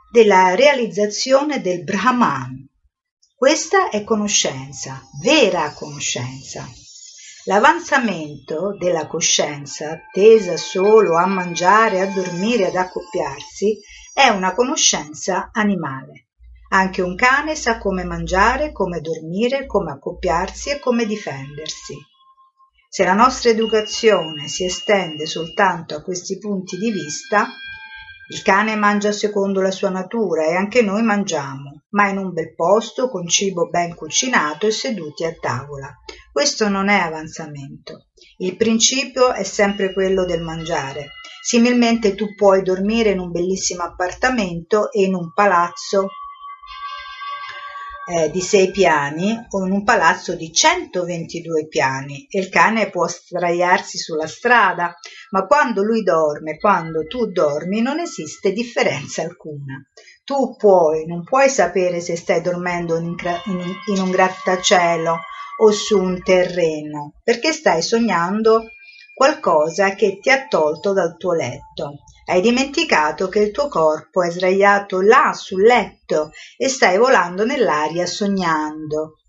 [0.09, 2.65] della realizzazione del Brahman.
[3.35, 6.65] Questa è conoscenza, vera conoscenza.
[7.43, 13.77] L'avanzamento della coscienza, tesa solo a mangiare, a dormire, ad accoppiarsi,
[14.13, 16.26] è una conoscenza animale.
[16.77, 21.95] Anche un cane sa come mangiare, come dormire, come accoppiarsi e come difendersi.
[22.87, 27.47] Se la nostra educazione si estende soltanto a questi punti di vista,
[28.29, 32.53] il cane mangia secondo la sua natura e anche noi mangiamo, ma in un bel
[32.53, 35.91] posto, con cibo ben cucinato e seduti a tavola.
[36.31, 38.09] Questo non è avanzamento.
[38.37, 41.13] Il principio è sempre quello del mangiare.
[41.41, 46.09] Similmente tu puoi dormire in un bellissimo appartamento e in un palazzo
[48.09, 53.97] eh, di sei piani in un palazzo di 122 piani e il cane può straiarsi
[53.97, 54.95] sulla strada,
[55.31, 59.85] ma quando lui dorme, quando tu dormi, non esiste differenza alcuna.
[60.23, 63.15] Tu puoi, non puoi sapere se stai dormendo in,
[63.45, 65.19] in, in un grattacielo
[65.59, 68.63] o su un terreno, perché stai sognando
[69.13, 72.03] qualcosa che ti ha tolto dal tuo letto.
[72.29, 78.05] Hai dimenticato che il tuo corpo è sdraiato là sul letto e stai volando nell'aria
[78.05, 79.19] sognando.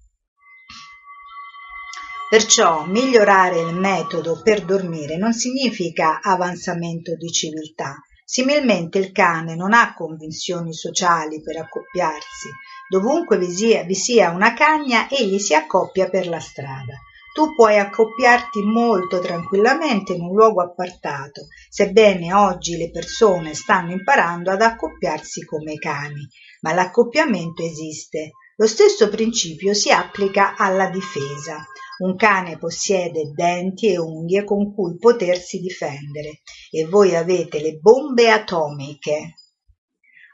[2.29, 8.03] Perciò migliorare il metodo per dormire non significa avanzamento di civiltà.
[8.25, 12.49] Similmente il cane non ha convinzioni sociali per accoppiarsi.
[12.89, 16.95] Dovunque vi sia, vi sia una cagna, egli si accoppia per la strada
[17.39, 24.51] tu puoi accoppiarti molto tranquillamente in un luogo appartato, sebbene oggi le persone stanno imparando
[24.51, 26.29] ad accoppiarsi come cani,
[26.63, 28.33] ma l'accoppiamento esiste.
[28.57, 31.65] Lo stesso principio si applica alla difesa.
[31.99, 36.41] Un cane possiede denti e unghie con cui potersi difendere
[36.73, 39.35] e voi avete le bombe atomiche.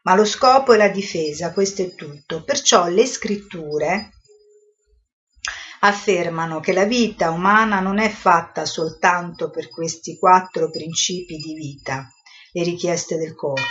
[0.05, 2.45] Ma lo scopo è la difesa, questo è tutto.
[2.45, 4.09] Perciò le scritture
[5.87, 12.09] affermano che la vita umana non è fatta soltanto per questi quattro principi di vita,
[12.53, 13.63] le richieste del corpo.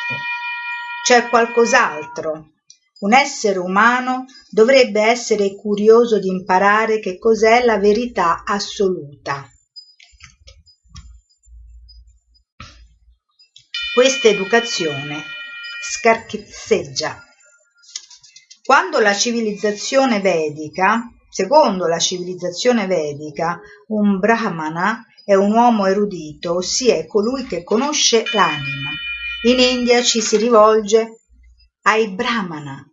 [1.03, 2.51] C'è qualcos'altro.
[2.99, 9.49] Un essere umano dovrebbe essere curioso di imparare che cos'è la verità assoluta.
[13.93, 15.21] Questa educazione
[15.81, 17.21] scarcheggia.
[18.63, 26.93] Quando la civilizzazione vedica Secondo la civilizzazione vedica, un brahmana è un uomo erudito, ossia
[26.93, 28.91] è colui che conosce l'anima.
[29.47, 31.21] In India ci si rivolge
[31.85, 32.87] ai brahmana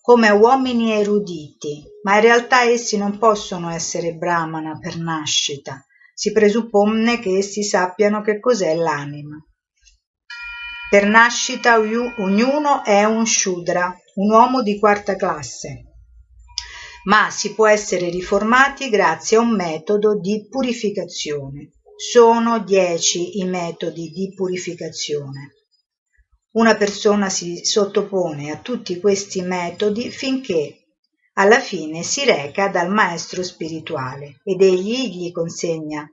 [0.00, 5.84] come uomini eruditi, ma in realtà essi non possono essere brahmana per nascita.
[6.14, 9.36] Si presuppone che essi sappiano che cos'è l'anima.
[10.88, 15.91] Per nascita ognuno è un shudra, un uomo di quarta classe
[17.04, 21.72] ma si può essere riformati grazie a un metodo di purificazione.
[21.96, 25.54] Sono dieci i metodi di purificazione.
[26.52, 30.78] Una persona si sottopone a tutti questi metodi finché
[31.34, 36.06] alla fine si reca dal maestro spirituale ed egli gli consegna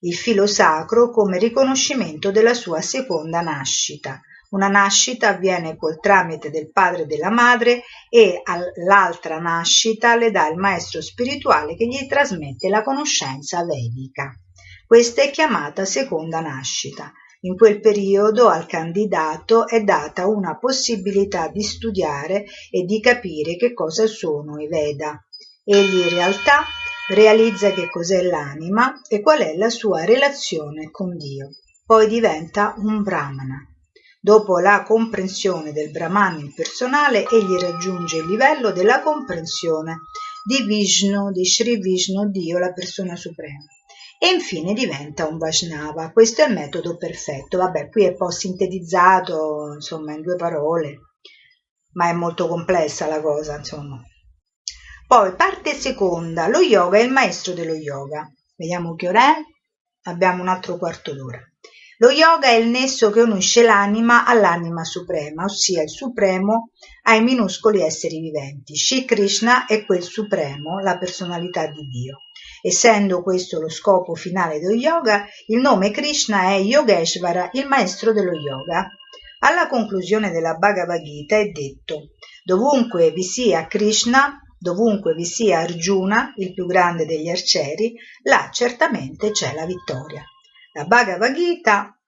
[0.00, 6.70] il filo sacro come riconoscimento della sua seconda nascita, una nascita avviene col tramite del
[6.70, 12.68] padre e della madre e all'altra nascita le dà il maestro spirituale che gli trasmette
[12.68, 14.32] la conoscenza vedica.
[14.86, 17.12] Questa è chiamata seconda nascita.
[17.40, 23.74] In quel periodo al candidato è data una possibilità di studiare e di capire che
[23.74, 25.22] cosa sono i Veda.
[25.62, 26.64] Egli in realtà
[27.08, 31.50] realizza che cos'è l'anima e qual è la sua relazione con Dio.
[31.84, 33.77] Poi diventa un brahmana.
[34.20, 40.00] Dopo la comprensione del Brahman impersonale, egli raggiunge il livello della comprensione
[40.42, 43.64] di Vishnu, di Sri Vishnu, Dio, la persona suprema.
[44.18, 46.10] E infine diventa un Vaishnava.
[46.10, 47.58] Questo è il metodo perfetto.
[47.58, 50.98] Vabbè, qui è un po' sintetizzato, insomma, in due parole,
[51.92, 54.02] ma è molto complessa la cosa, insomma.
[55.06, 58.28] Poi, parte seconda, lo yoga è il maestro dello yoga.
[58.56, 59.40] Vediamo che ora è.
[60.08, 61.40] Abbiamo un altro quarto d'ora.
[62.00, 66.70] Lo yoga è il nesso che unisce l'anima all'anima suprema, ossia il supremo
[67.02, 68.76] ai minuscoli esseri viventi.
[68.76, 72.18] Shri Krishna è quel supremo, la personalità di Dio.
[72.62, 78.32] Essendo questo lo scopo finale dello yoga, il nome Krishna è Yogeshvara, il maestro dello
[78.32, 78.88] yoga.
[79.40, 82.10] Alla conclusione della Bhagavad Gita è detto:
[82.44, 87.92] Dovunque vi sia Krishna, dovunque vi sia Arjuna, il più grande degli arcieri,
[88.22, 90.22] là certamente c'è la vittoria.
[90.78, 91.98] La Bhagavad Gita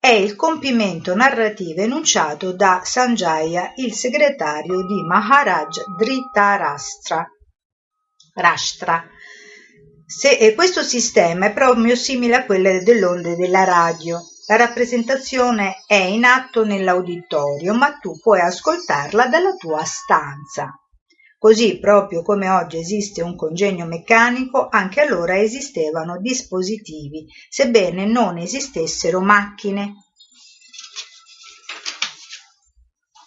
[0.00, 7.24] è il compimento narrativo enunciato da Sanjaya, il segretario di Maharaj Dhritarashtra.
[8.34, 9.04] Rashtra.
[10.04, 14.20] Se, questo sistema è proprio simile a quello delle onde della radio.
[14.48, 20.74] La rappresentazione è in atto nell'auditorio, ma tu puoi ascoltarla dalla tua stanza.
[21.46, 29.20] Così, proprio come oggi esiste un congegno meccanico, anche allora esistevano dispositivi, sebbene non esistessero
[29.20, 29.94] macchine.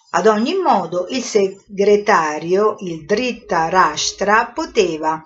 [0.09, 5.23] Ad ogni modo, il segretario, il Dritta Rashtra, poteva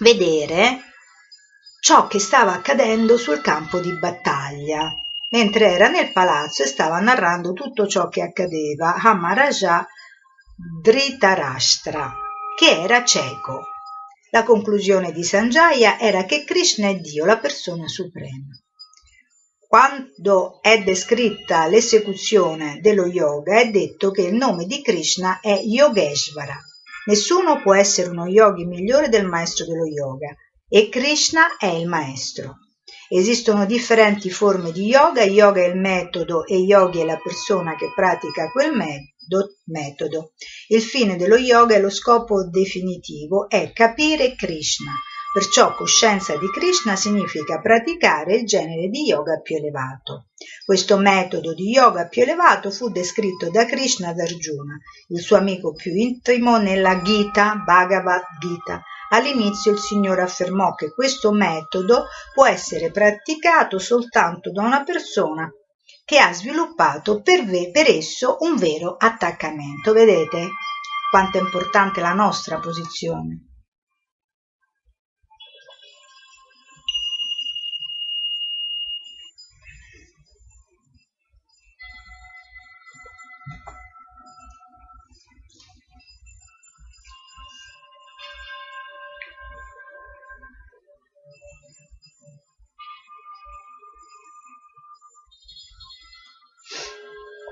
[0.00, 0.80] vedere
[1.80, 4.92] ciò che stava accadendo sul campo di battaglia.
[5.30, 9.88] Mentre era nel palazzo e stava narrando tutto ciò che accadeva a Maharaja
[10.58, 12.14] Dhritarashtra,
[12.56, 13.64] che era cieco.
[14.30, 18.58] La conclusione di Sanjaya era che Krishna è Dio, la persona suprema.
[19.68, 26.58] Quando è descritta l'esecuzione dello yoga è detto che il nome di Krishna è Yogeshvara.
[27.04, 30.34] Nessuno può essere uno yogi migliore del maestro dello yoga
[30.66, 32.60] e Krishna è il maestro.
[33.10, 37.92] Esistono differenti forme di yoga, yoga è il metodo e yogi è la persona che
[37.94, 39.15] pratica quel metodo.
[40.68, 44.92] Il fine dello yoga e lo scopo definitivo è capire Krishna,
[45.36, 50.28] Perciò coscienza di Krishna significa praticare il genere di yoga più elevato.
[50.64, 54.78] Questo metodo di yoga più elevato fu descritto da Krishna ad Arjuna,
[55.08, 58.82] il suo amico più intimo, nella Gita, Bhagavad Gita.
[59.10, 65.52] All'inizio il Signore affermò che questo metodo può essere praticato soltanto da una persona
[66.06, 69.92] che ha sviluppato per, per esso un vero attaccamento.
[69.92, 70.50] Vedete
[71.10, 73.55] quanto è importante la nostra posizione.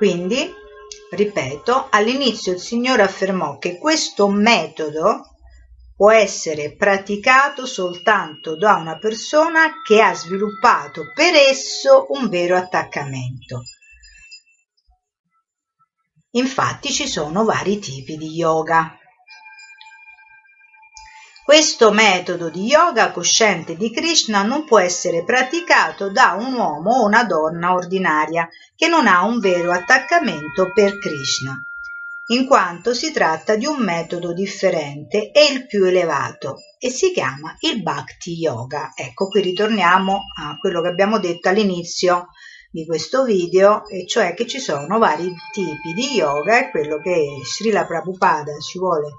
[0.04, 0.52] Quindi,
[1.12, 5.34] ripeto, all'inizio il Signore affermò che questo metodo
[5.96, 13.62] può essere praticato soltanto da una persona che ha sviluppato per esso un vero attaccamento.
[16.32, 18.98] Infatti ci sono vari tipi di yoga.
[21.54, 27.04] Questo metodo di yoga cosciente di Krishna non può essere praticato da un uomo o
[27.04, 31.64] una donna ordinaria che non ha un vero attaccamento per Krishna,
[32.30, 37.54] in quanto si tratta di un metodo differente e il più elevato e si chiama
[37.60, 38.90] il Bhakti Yoga.
[38.92, 42.30] Ecco, qui ritorniamo a quello che abbiamo detto all'inizio
[42.72, 47.24] di questo video, e cioè che ci sono vari tipi di yoga e quello che
[47.44, 49.12] Srila Prabhupada ci vuole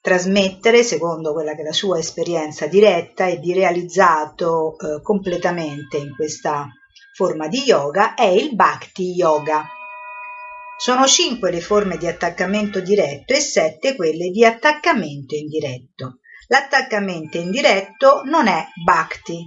[0.00, 6.14] trasmettere secondo quella che è la sua esperienza diretta e di realizzato eh, completamente in
[6.14, 6.68] questa
[7.14, 9.66] forma di yoga è il Bhakti Yoga.
[10.78, 16.20] Sono cinque le forme di attaccamento diretto e sette quelle di attaccamento indiretto.
[16.46, 19.44] L'attaccamento indiretto non è Bhakti.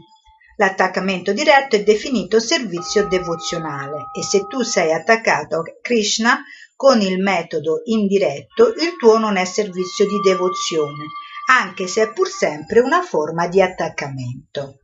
[0.57, 6.43] L'attaccamento diretto è definito servizio devozionale e se tu sei attaccato a Krishna
[6.75, 11.05] con il metodo indiretto il tuo non è servizio di devozione,
[11.49, 14.79] anche se è pur sempre una forma di attaccamento.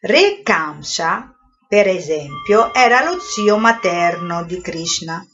[0.00, 1.34] Re Kamsa,
[1.68, 5.24] per esempio, era lo zio materno di Krishna,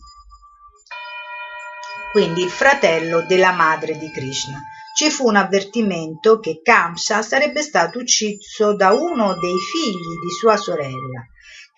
[2.12, 4.60] quindi il fratello della madre di Krishna.
[4.94, 10.56] Ci fu un avvertimento che Kamsa sarebbe stato ucciso da uno dei figli di sua
[10.56, 11.24] sorella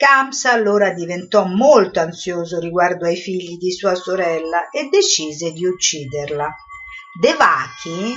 [0.00, 6.56] Kamsa allora diventò molto ansioso riguardo ai figli di sua sorella e decise di ucciderla.
[7.20, 8.14] Devaki,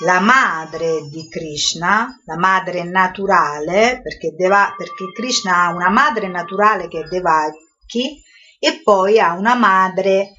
[0.00, 6.86] la madre di Krishna, la madre naturale, perché, Deva, perché Krishna ha una madre naturale
[6.86, 8.22] che è Devaki
[8.58, 10.34] e poi ha una madre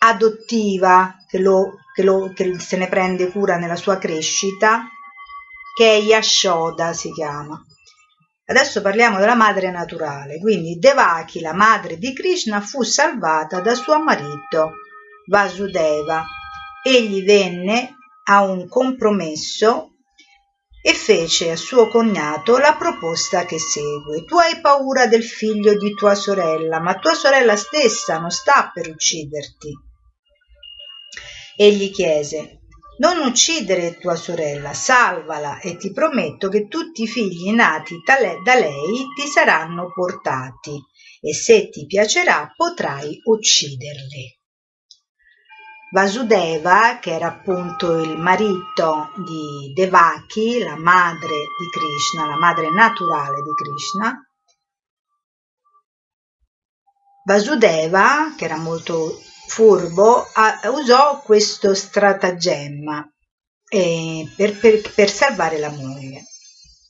[0.00, 4.86] adottiva che, lo, che, lo, che se ne prende cura nella sua crescita,
[5.74, 7.58] che è Yashoda si chiama.
[8.48, 14.00] Adesso parliamo della madre naturale, quindi Devaki, la madre di Krishna, fu salvata da suo
[14.00, 14.74] marito
[15.26, 16.24] Vasudeva.
[16.84, 17.96] Egli venne
[18.28, 19.96] a un compromesso
[20.80, 24.24] e fece a suo cognato la proposta che segue.
[24.24, 28.88] Tu hai paura del figlio di tua sorella, ma tua sorella stessa non sta per
[28.88, 29.76] ucciderti.
[31.56, 32.60] Egli chiese,
[32.98, 39.06] non uccidere tua sorella, salvala e ti prometto che tutti i figli nati da lei
[39.14, 40.80] ti saranno portati
[41.20, 44.34] e se ti piacerà potrai ucciderli.
[45.92, 53.40] Vasudeva, che era appunto il marito di Devaki, la madre di Krishna, la madre naturale
[53.42, 54.20] di Krishna,
[57.24, 60.26] Vasudeva, che era molto furbo
[60.72, 63.08] usò questo stratagemma
[63.68, 66.24] eh, per, per, per salvare la moglie.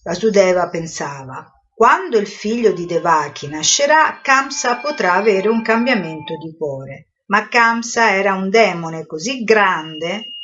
[0.02, 7.08] Vasudeva pensava, quando il figlio di Devaki nascerà, Kamsa potrà avere un cambiamento di cuore.
[7.26, 10.36] Ma Kamsa era un demone così grande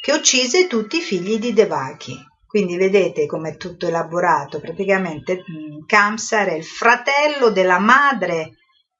[0.00, 2.16] che uccise tutti i figli di Devaki.
[2.46, 4.60] Quindi vedete com'è tutto elaborato.
[4.60, 8.52] Praticamente mm, Kamsa era il fratello della madre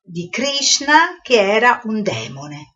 [0.08, 2.74] di Krishna che era un demone.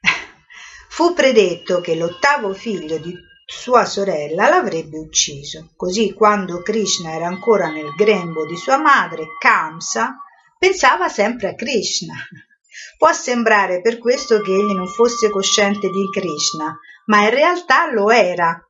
[0.90, 3.14] Fu predetto che l'ottavo figlio di
[3.44, 5.70] sua sorella l'avrebbe ucciso.
[5.76, 10.16] Così quando Krishna era ancora nel grembo di sua madre, Kamsa
[10.58, 12.14] pensava sempre a Krishna.
[12.98, 16.76] Può sembrare per questo che egli non fosse cosciente di Krishna,
[17.06, 18.60] ma in realtà lo era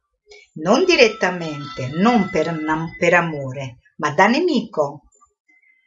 [0.56, 2.54] non direttamente, non per,
[2.98, 5.05] per amore, ma da nemico.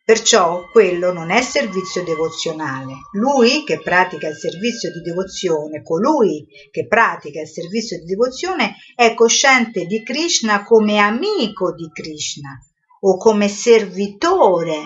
[0.10, 2.94] Perciò quello non è servizio devozionale.
[3.11, 9.14] Lui che pratica il servizio di devozione, colui che pratica il servizio di devozione è
[9.14, 12.57] cosciente di Krishna come amico di Krishna
[13.02, 14.77] o come servitore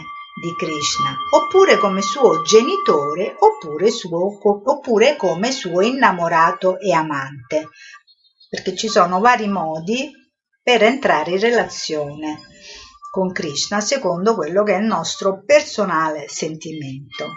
[0.42, 7.70] di Krishna, oppure come suo genitore, oppure, suo, oppure come suo innamorato e amante
[8.50, 10.12] perché ci sono vari modi
[10.62, 12.40] per entrare in relazione
[13.14, 17.28] con Krishna secondo quello che è il nostro personale sentimento.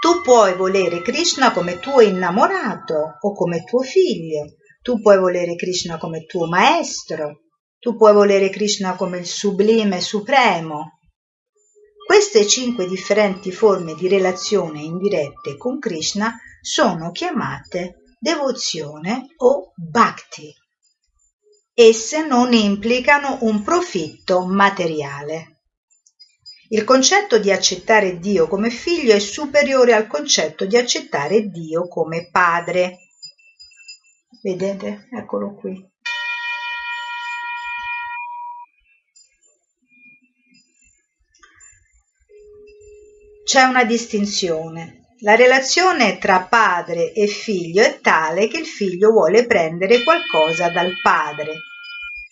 [0.00, 5.98] Tu puoi volere Krishna come tuo innamorato o come tuo figlio, tu puoi volere Krishna
[5.98, 7.42] come tuo maestro,
[7.78, 10.98] tu puoi volere Krishna come il sublime supremo.
[12.06, 20.50] Queste cinque differenti forme di relazione indirette con Krishna sono chiamate devozione o bhakti.
[21.74, 25.60] Esse non implicano un profitto materiale.
[26.68, 32.28] Il concetto di accettare Dio come figlio è superiore al concetto di accettare Dio come
[32.30, 32.98] padre.
[34.42, 35.08] Vedete?
[35.10, 35.90] Eccolo qui.
[43.44, 49.46] C'è una distinzione la relazione tra padre e figlio è tale che il figlio vuole
[49.46, 51.60] prendere qualcosa dal padre.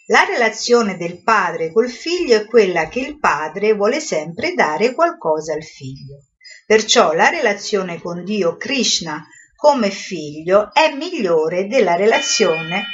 [0.07, 5.53] La relazione del padre col figlio è quella che il padre vuole sempre dare qualcosa
[5.53, 6.25] al figlio.
[6.67, 12.87] Perciò la relazione con Dio Krishna come figlio è migliore della relazione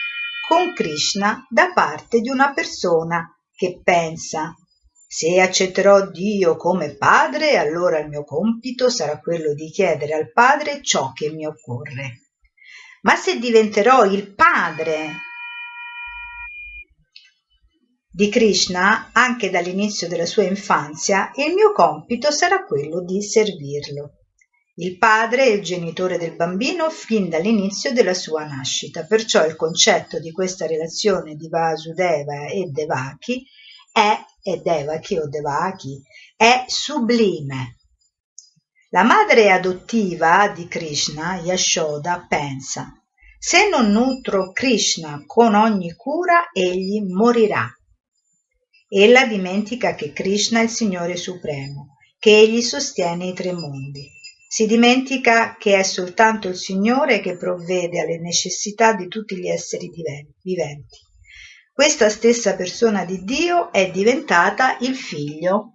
[0.46, 4.54] con Krishna da parte di una persona che pensa
[5.08, 10.82] se accetterò Dio come padre, allora il mio compito sarà quello di chiedere al padre
[10.82, 12.22] ciò che mi occorre.
[13.02, 15.24] Ma se diventerò il padre
[18.10, 24.12] di Krishna anche dall'inizio della sua infanzia, il mio compito sarà quello di servirlo.
[24.78, 30.18] Il padre è il genitore del bambino fin dall'inizio della sua nascita, perciò il concetto
[30.18, 33.46] di questa relazione di Vasudeva e Devaki
[33.92, 36.00] è e Devaki o Devaki
[36.36, 37.78] è sublime.
[38.90, 43.00] La madre adottiva di Krishna, Yashoda, pensa
[43.38, 47.68] se non nutro Krishna con ogni cura, egli morirà.
[48.88, 54.10] Ella dimentica che Krishna è il Signore Supremo, che egli sostiene i tre mondi.
[54.48, 59.90] Si dimentica che è soltanto il Signore che provvede alle necessità di tutti gli esseri
[60.42, 60.98] viventi.
[61.76, 65.74] Questa stessa persona di Dio è diventata il figlio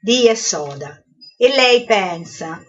[0.00, 1.02] di Yesoda
[1.36, 2.62] e lei pensa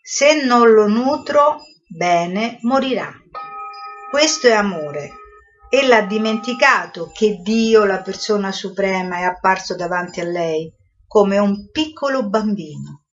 [0.00, 3.12] se non lo nutro bene morirà.
[4.08, 5.10] Questo è amore.
[5.68, 10.72] Ella ha dimenticato che Dio, la persona suprema, è apparso davanti a lei
[11.04, 13.05] come un piccolo bambino.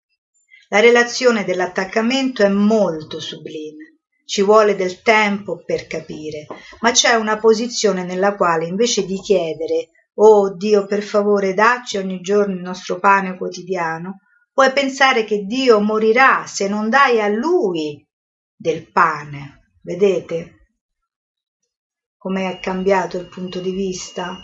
[0.72, 3.98] La relazione dell'attaccamento è molto sublime.
[4.24, 6.48] Ci vuole del tempo per capire,
[6.80, 12.22] ma c'è una posizione nella quale invece di chiedere Oh Dio, per favore, dacci ogni
[12.22, 14.20] giorno il nostro pane quotidiano,
[14.54, 18.08] puoi pensare che Dio morirà se non dai a Lui
[18.56, 19.76] del pane.
[19.82, 20.56] Vedete
[22.16, 24.38] come è cambiato il punto di vista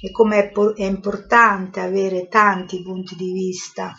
[0.00, 3.94] e come è importante avere tanti punti di vista.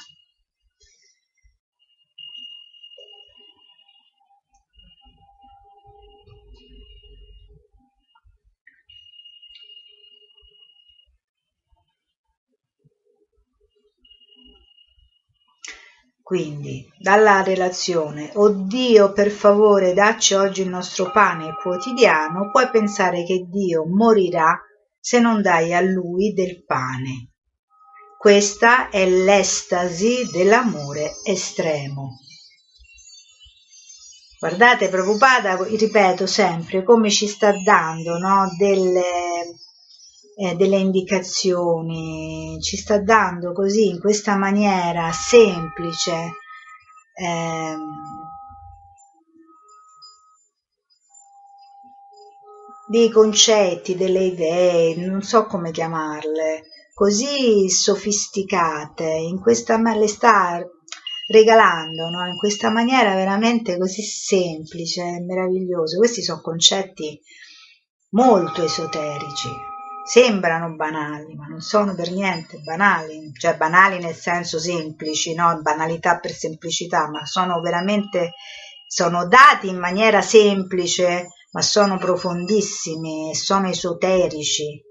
[16.32, 23.26] Quindi, dalla relazione "Oh Dio, per favore, dacci oggi il nostro pane quotidiano", puoi pensare
[23.26, 24.58] che Dio morirà
[24.98, 27.32] se non dai a lui del pane.
[28.18, 32.12] Questa è l'estasi dell'amore estremo.
[34.40, 39.04] Guardate, Prabhupada, ripeto sempre, come ci sta dando no, delle,
[40.36, 46.32] eh, delle indicazioni, ci sta dando così, in questa maniera semplice,
[47.16, 47.80] ehm,
[52.88, 56.64] dei concetti, delle idee, non so come chiamarle,
[56.94, 60.62] così sofisticate, in questa le sta
[61.32, 62.28] regalando no?
[62.28, 65.98] in questa maniera veramente così semplice e meraviglioso.
[65.98, 67.20] Questi sono concetti
[68.10, 69.50] molto esoterici,
[70.04, 75.60] sembrano banali, ma non sono per niente banali, cioè banali nel senso semplici, no?
[75.62, 78.34] banalità per semplicità, ma sono veramente,
[78.88, 84.82] sono dati in maniera semplice, ma sono profondissimi, sono esoterici.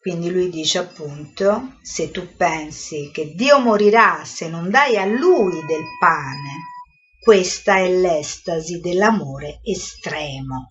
[0.00, 5.64] Quindi lui dice appunto, se tu pensi che Dio morirà se non dai a lui
[5.66, 6.76] del pane,
[7.20, 10.68] questa è l'estasi dell'amore estremo.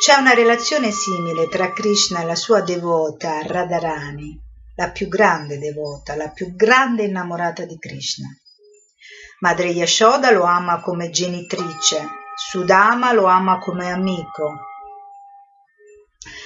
[0.00, 4.34] C'è una relazione simile tra Krishna e la sua devota Radharani,
[4.76, 8.26] la più grande devota, la più grande innamorata di Krishna.
[9.40, 14.60] Madre Yashoda lo ama come genitrice, Sudama lo ama come amico,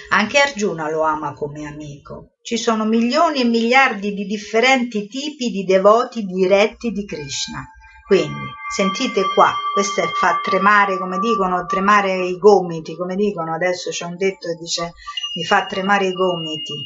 [0.08, 2.32] anche Arjuna lo ama come amico.
[2.42, 7.68] Ci sono milioni e miliardi di differenti tipi di devoti diretti di Krishna.
[8.06, 14.04] Quindi, sentite qua, questo fa tremare, come dicono, tremare i gomiti, come dicono, adesso c'è
[14.04, 14.92] un detto che dice
[15.34, 16.84] mi fa tremare i gomiti.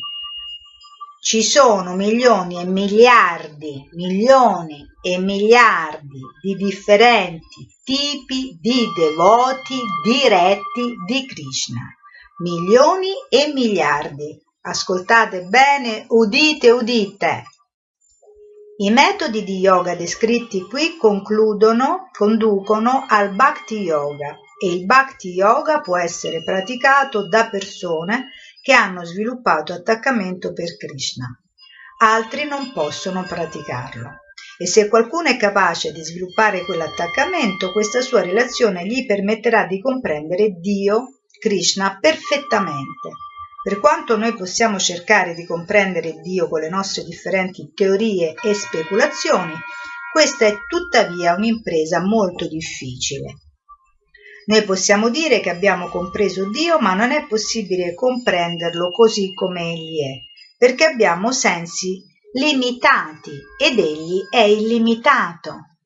[1.20, 11.26] Ci sono milioni e miliardi, milioni e miliardi di differenti tipi di devoti diretti di
[11.26, 11.98] Krishna
[12.38, 14.40] milioni e miliardi.
[14.62, 17.44] Ascoltate bene, udite, udite.
[18.80, 25.80] I metodi di yoga descritti qui concludono, conducono al Bhakti Yoga e il Bhakti Yoga
[25.80, 28.28] può essere praticato da persone
[28.62, 31.26] che hanno sviluppato attaccamento per Krishna.
[32.02, 34.20] Altri non possono praticarlo.
[34.56, 40.50] E se qualcuno è capace di sviluppare quell'attaccamento, questa sua relazione gli permetterà di comprendere
[40.50, 43.10] Dio Krishna perfettamente.
[43.68, 49.52] Per quanto noi possiamo cercare di comprendere Dio con le nostre differenti teorie e speculazioni,
[50.10, 53.34] questa è tuttavia un'impresa molto difficile.
[54.46, 60.02] Noi possiamo dire che abbiamo compreso Dio, ma non è possibile comprenderlo così come Egli
[60.02, 60.14] è,
[60.56, 65.76] perché abbiamo sensi limitati ed Egli è illimitato.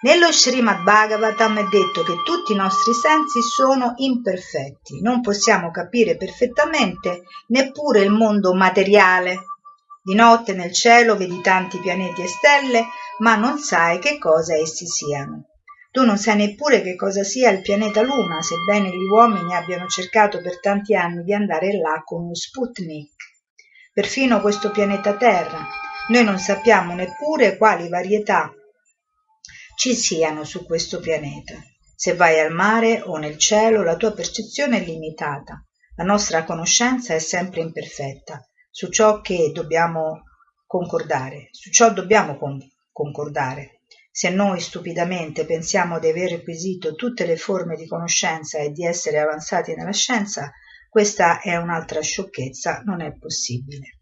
[0.00, 6.16] Nello Srimad Bhagavatam è detto che tutti i nostri sensi sono imperfetti, non possiamo capire
[6.16, 9.40] perfettamente neppure il mondo materiale.
[10.00, 12.84] Di notte nel cielo vedi tanti pianeti e stelle,
[13.18, 15.48] ma non sai che cosa essi siano.
[15.90, 20.40] Tu non sai neppure che cosa sia il pianeta Luna, sebbene gli uomini abbiano cercato
[20.40, 23.16] per tanti anni di andare là con un Sputnik.
[23.92, 25.66] Perfino questo pianeta Terra.
[26.10, 28.52] Noi non sappiamo neppure quali varietà
[29.78, 31.54] ci siano su questo pianeta.
[31.94, 35.64] Se vai al mare o nel cielo, la tua percezione è limitata.
[35.94, 38.44] La nostra conoscenza è sempre imperfetta.
[38.72, 40.24] Su ciò che dobbiamo
[40.66, 42.60] concordare, su ciò dobbiamo con-
[42.90, 43.82] concordare.
[44.10, 49.20] Se noi stupidamente pensiamo di aver acquisito tutte le forme di conoscenza e di essere
[49.20, 50.50] avanzati nella scienza,
[50.88, 53.97] questa è un'altra sciocchezza, non è possibile.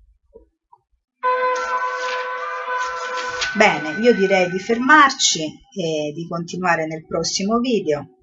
[3.56, 8.18] Bene, io direi di fermarci e di continuare nel prossimo video.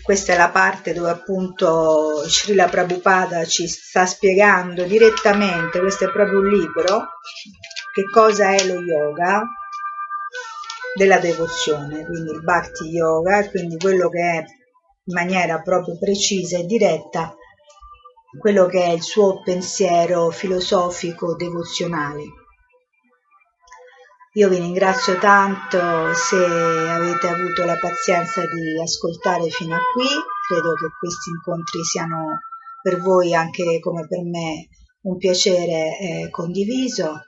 [0.00, 6.38] Questa è la parte dove appunto Srila Prabhupada ci sta spiegando direttamente, questo è proprio
[6.38, 7.08] un libro,
[7.92, 9.42] che cosa è lo yoga
[10.94, 16.64] della devozione, quindi il Bhakti Yoga, quindi quello che è in maniera proprio precisa e
[16.64, 17.34] diretta
[18.38, 22.41] quello che è il suo pensiero filosofico devozionale.
[24.34, 25.78] Io vi ringrazio tanto
[26.14, 30.06] se avete avuto la pazienza di ascoltare fino a qui,
[30.48, 32.38] credo che questi incontri siano
[32.80, 34.68] per voi anche come per me
[35.02, 37.26] un piacere eh, condiviso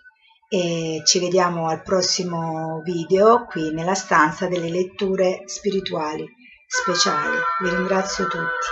[0.49, 6.27] e ci vediamo al prossimo video qui nella stanza delle letture spirituali
[6.67, 7.37] speciali.
[7.61, 8.67] Vi ringrazio tutti.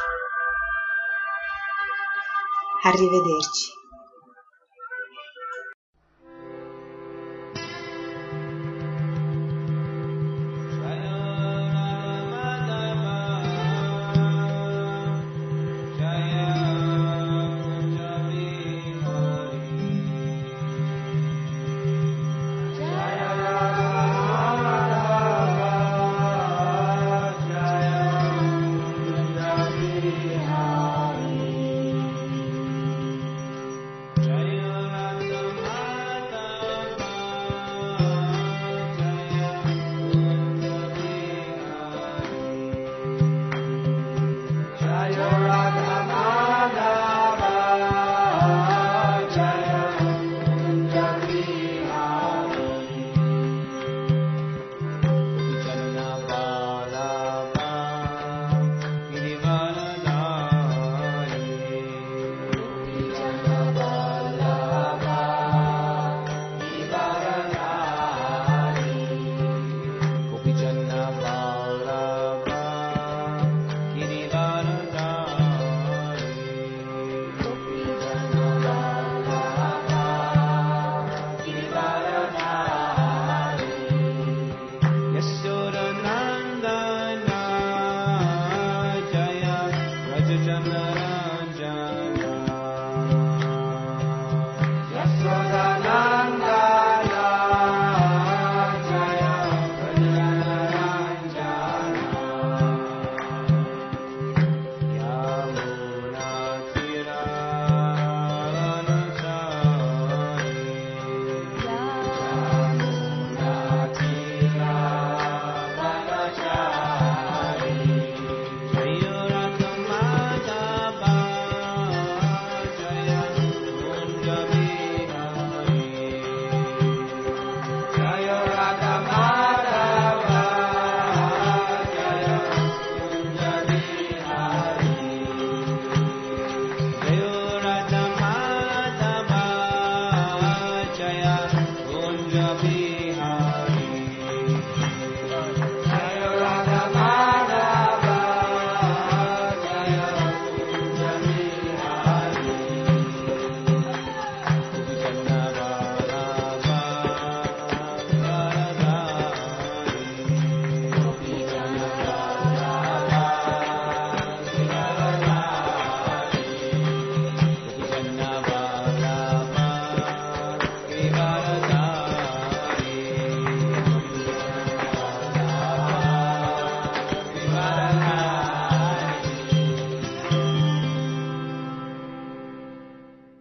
[2.84, 3.81] Arrivederci.